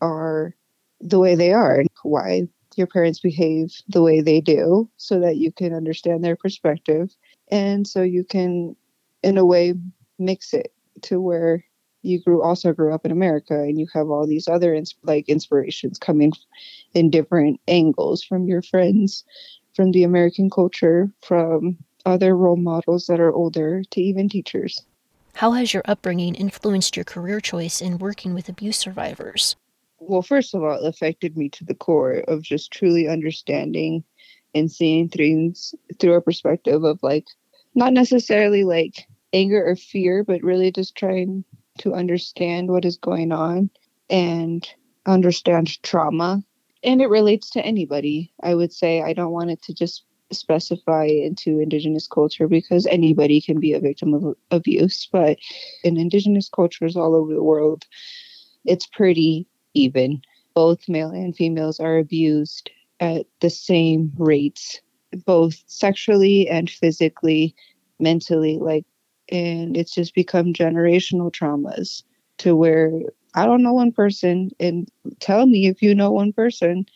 are 0.00 0.54
the 0.98 1.18
way 1.18 1.34
they 1.34 1.52
are, 1.52 1.80
and 1.80 1.88
why 2.02 2.48
your 2.74 2.86
parents 2.86 3.20
behave 3.20 3.70
the 3.86 4.00
way 4.00 4.22
they 4.22 4.40
do, 4.40 4.88
so 4.96 5.20
that 5.20 5.36
you 5.36 5.52
can 5.52 5.74
understand 5.74 6.24
their 6.24 6.36
perspective. 6.36 7.14
And 7.50 7.86
so 7.86 8.00
you 8.00 8.24
can, 8.24 8.74
in 9.22 9.36
a 9.36 9.44
way, 9.44 9.74
mix 10.18 10.54
it 10.54 10.72
to 11.02 11.20
where 11.20 11.62
you 12.00 12.18
grew 12.18 12.42
also 12.42 12.72
grew 12.72 12.94
up 12.94 13.04
in 13.04 13.12
America 13.12 13.60
and 13.60 13.78
you 13.78 13.86
have 13.92 14.08
all 14.08 14.26
these 14.26 14.48
other 14.48 14.72
ins- 14.74 14.94
like 15.02 15.28
inspirations 15.28 15.98
coming 15.98 16.32
in 16.94 17.10
different 17.10 17.60
angles 17.68 18.24
from 18.24 18.48
your 18.48 18.62
friends, 18.62 19.22
from 19.76 19.92
the 19.92 20.02
American 20.02 20.48
culture, 20.48 21.12
from 21.20 21.76
other 22.06 22.34
role 22.34 22.56
models 22.56 23.06
that 23.06 23.20
are 23.20 23.34
older 23.34 23.82
to 23.90 24.00
even 24.00 24.30
teachers. 24.30 24.82
How 25.34 25.52
has 25.52 25.72
your 25.72 25.82
upbringing 25.86 26.34
influenced 26.34 26.96
your 26.96 27.04
career 27.04 27.40
choice 27.40 27.80
in 27.80 27.98
working 27.98 28.34
with 28.34 28.48
abuse 28.48 28.76
survivors? 28.76 29.56
Well, 29.98 30.22
first 30.22 30.54
of 30.54 30.62
all, 30.62 30.84
it 30.84 30.86
affected 30.86 31.36
me 31.36 31.48
to 31.50 31.64
the 31.64 31.74
core 31.74 32.24
of 32.28 32.42
just 32.42 32.70
truly 32.70 33.08
understanding 33.08 34.04
and 34.54 34.70
seeing 34.70 35.08
things 35.08 35.74
through 35.98 36.14
a 36.14 36.20
perspective 36.20 36.84
of 36.84 37.02
like 37.02 37.26
not 37.74 37.92
necessarily 37.92 38.64
like 38.64 39.06
anger 39.32 39.64
or 39.64 39.76
fear, 39.76 40.24
but 40.24 40.42
really 40.42 40.72
just 40.72 40.96
trying 40.96 41.44
to 41.78 41.94
understand 41.94 42.68
what 42.68 42.84
is 42.84 42.96
going 42.96 43.32
on 43.32 43.70
and 44.08 44.68
understand 45.06 45.82
trauma. 45.82 46.42
And 46.82 47.00
it 47.00 47.08
relates 47.08 47.50
to 47.50 47.64
anybody. 47.64 48.32
I 48.42 48.54
would 48.54 48.72
say 48.72 49.02
I 49.02 49.12
don't 49.12 49.32
want 49.32 49.50
it 49.50 49.62
to 49.64 49.74
just 49.74 50.04
specify 50.32 51.04
into 51.04 51.58
indigenous 51.58 52.06
culture 52.06 52.48
because 52.48 52.86
anybody 52.86 53.40
can 53.40 53.60
be 53.60 53.72
a 53.72 53.80
victim 53.80 54.14
of 54.14 54.36
abuse, 54.50 55.08
but 55.10 55.38
in 55.84 55.96
indigenous 55.96 56.48
cultures 56.48 56.96
all 56.96 57.14
over 57.14 57.34
the 57.34 57.42
world, 57.42 57.86
it's 58.64 58.86
pretty 58.86 59.46
even. 59.74 60.22
Both 60.54 60.88
male 60.88 61.10
and 61.10 61.34
females 61.34 61.80
are 61.80 61.98
abused 61.98 62.70
at 62.98 63.26
the 63.40 63.50
same 63.50 64.12
rates, 64.18 64.80
both 65.24 65.62
sexually 65.66 66.48
and 66.48 66.68
physically, 66.68 67.54
mentally. 67.98 68.58
Like 68.58 68.84
and 69.30 69.76
it's 69.76 69.94
just 69.94 70.14
become 70.14 70.52
generational 70.52 71.32
traumas 71.32 72.02
to 72.38 72.56
where 72.56 72.90
I 73.34 73.46
don't 73.46 73.62
know 73.62 73.72
one 73.72 73.92
person, 73.92 74.50
and 74.58 74.88
tell 75.20 75.46
me 75.46 75.68
if 75.68 75.82
you 75.82 75.94
know 75.94 76.10
one 76.10 76.32
person 76.32 76.86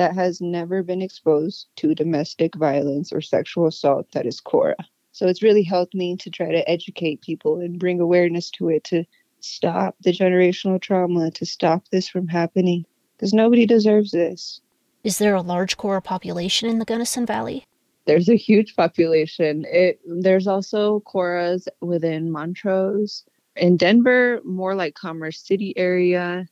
that 0.00 0.14
has 0.14 0.40
never 0.40 0.82
been 0.82 1.02
exposed 1.02 1.66
to 1.76 1.94
domestic 1.94 2.54
violence 2.54 3.12
or 3.12 3.20
sexual 3.20 3.66
assault 3.66 4.10
that 4.12 4.24
is 4.24 4.40
Cora. 4.40 4.74
So 5.12 5.26
it's 5.26 5.42
really 5.42 5.62
helped 5.62 5.94
me 5.94 6.16
to 6.16 6.30
try 6.30 6.50
to 6.50 6.66
educate 6.66 7.20
people 7.20 7.60
and 7.60 7.78
bring 7.78 8.00
awareness 8.00 8.48
to 8.52 8.70
it 8.70 8.82
to 8.84 9.04
stop 9.40 9.96
the 10.00 10.10
generational 10.10 10.80
trauma, 10.80 11.30
to 11.32 11.44
stop 11.44 11.84
this 11.92 12.08
from 12.08 12.28
happening, 12.28 12.86
because 13.14 13.34
nobody 13.34 13.66
deserves 13.66 14.12
this. 14.12 14.62
Is 15.04 15.18
there 15.18 15.34
a 15.34 15.42
large 15.42 15.76
Cora 15.76 16.00
population 16.00 16.70
in 16.70 16.78
the 16.78 16.86
Gunnison 16.86 17.26
Valley? 17.26 17.66
there's 18.06 18.30
a 18.30 18.34
huge 18.34 18.74
population. 18.74 19.64
It 19.68 20.00
there's 20.06 20.46
also 20.46 21.00
Coras 21.00 21.68
within 21.80 22.30
Montrose. 22.30 23.24
In 23.56 23.76
Denver, 23.76 24.40
more 24.44 24.74
like 24.74 24.94
Commerce 24.94 25.38
City 25.38 25.74
area, 25.76 26.46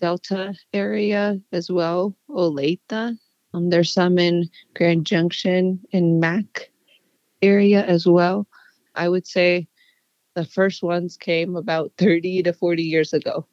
Delta 0.00 0.54
area 0.72 1.38
as 1.52 1.70
well, 1.70 2.16
Olathe. 2.28 3.16
Um, 3.52 3.70
there's 3.70 3.92
some 3.92 4.18
in 4.18 4.48
Grand 4.74 5.06
Junction 5.06 5.80
and 5.92 6.20
Mack 6.20 6.70
area 7.42 7.84
as 7.84 8.06
well. 8.06 8.46
I 8.94 9.08
would 9.08 9.26
say 9.26 9.68
the 10.34 10.44
first 10.44 10.82
ones 10.82 11.16
came 11.16 11.56
about 11.56 11.92
30 11.98 12.42
to 12.44 12.52
40 12.52 12.82
years 12.82 13.12
ago. 13.12 13.46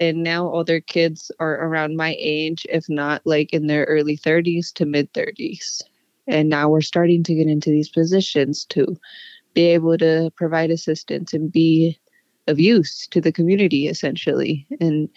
And 0.00 0.24
now 0.24 0.48
all 0.48 0.64
their 0.64 0.80
kids 0.80 1.30
are 1.38 1.64
around 1.64 1.96
my 1.96 2.16
age, 2.18 2.66
if 2.68 2.88
not 2.88 3.22
like 3.24 3.52
in 3.52 3.68
their 3.68 3.84
early 3.84 4.16
30s 4.16 4.72
to 4.74 4.84
mid 4.84 5.12
30s. 5.12 5.82
And 6.26 6.48
now 6.48 6.68
we're 6.68 6.80
starting 6.80 7.22
to 7.24 7.34
get 7.34 7.46
into 7.46 7.70
these 7.70 7.88
positions 7.88 8.64
to 8.66 8.96
be 9.54 9.66
able 9.66 9.98
to 9.98 10.32
provide 10.36 10.70
assistance 10.70 11.32
and 11.32 11.52
be 11.52 11.98
of 12.48 12.58
use 12.58 13.06
to 13.08 13.20
the 13.20 13.30
community 13.30 13.86
essentially 13.86 14.66
and 14.80 15.08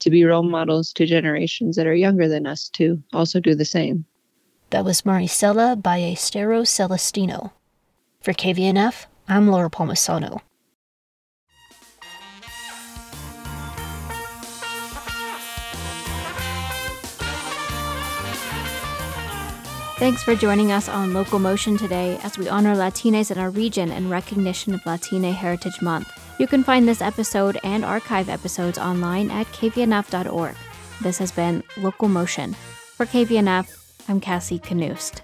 to 0.00 0.10
be 0.10 0.24
role 0.24 0.42
models 0.42 0.92
to 0.94 1.06
generations 1.06 1.76
that 1.76 1.86
are 1.86 1.94
younger 1.94 2.28
than 2.28 2.46
us 2.46 2.68
to 2.70 3.02
also 3.12 3.40
do 3.40 3.54
the 3.54 3.64
same. 3.64 4.04
That 4.70 4.84
was 4.84 5.02
Maricela 5.02 5.80
Ballesteros 5.80 6.68
Celestino. 6.68 7.52
For 8.20 8.32
KVNF, 8.32 9.06
I'm 9.28 9.48
Laura 9.48 9.70
Palmisano. 9.70 10.40
Thanks 20.00 20.22
for 20.22 20.34
joining 20.34 20.72
us 20.72 20.88
on 20.88 21.12
Local 21.12 21.38
Motion 21.38 21.76
today 21.76 22.18
as 22.22 22.38
we 22.38 22.48
honor 22.48 22.74
Latinas 22.74 23.30
in 23.30 23.36
our 23.36 23.50
region 23.50 23.92
in 23.92 24.08
recognition 24.08 24.72
of 24.72 24.86
Latine 24.86 25.34
Heritage 25.34 25.82
Month. 25.82 26.10
You 26.40 26.46
can 26.46 26.64
find 26.64 26.88
this 26.88 27.02
episode 27.02 27.58
and 27.62 27.84
archive 27.84 28.30
episodes 28.30 28.78
online 28.78 29.30
at 29.30 29.46
kvnf.org. 29.48 30.56
This 31.02 31.18
has 31.18 31.30
been 31.30 31.62
Local 31.76 32.08
Motion. 32.08 32.54
For 32.54 33.04
KVNF, 33.04 33.68
I'm 34.08 34.20
Cassie 34.20 34.58
Knust. 34.58 35.20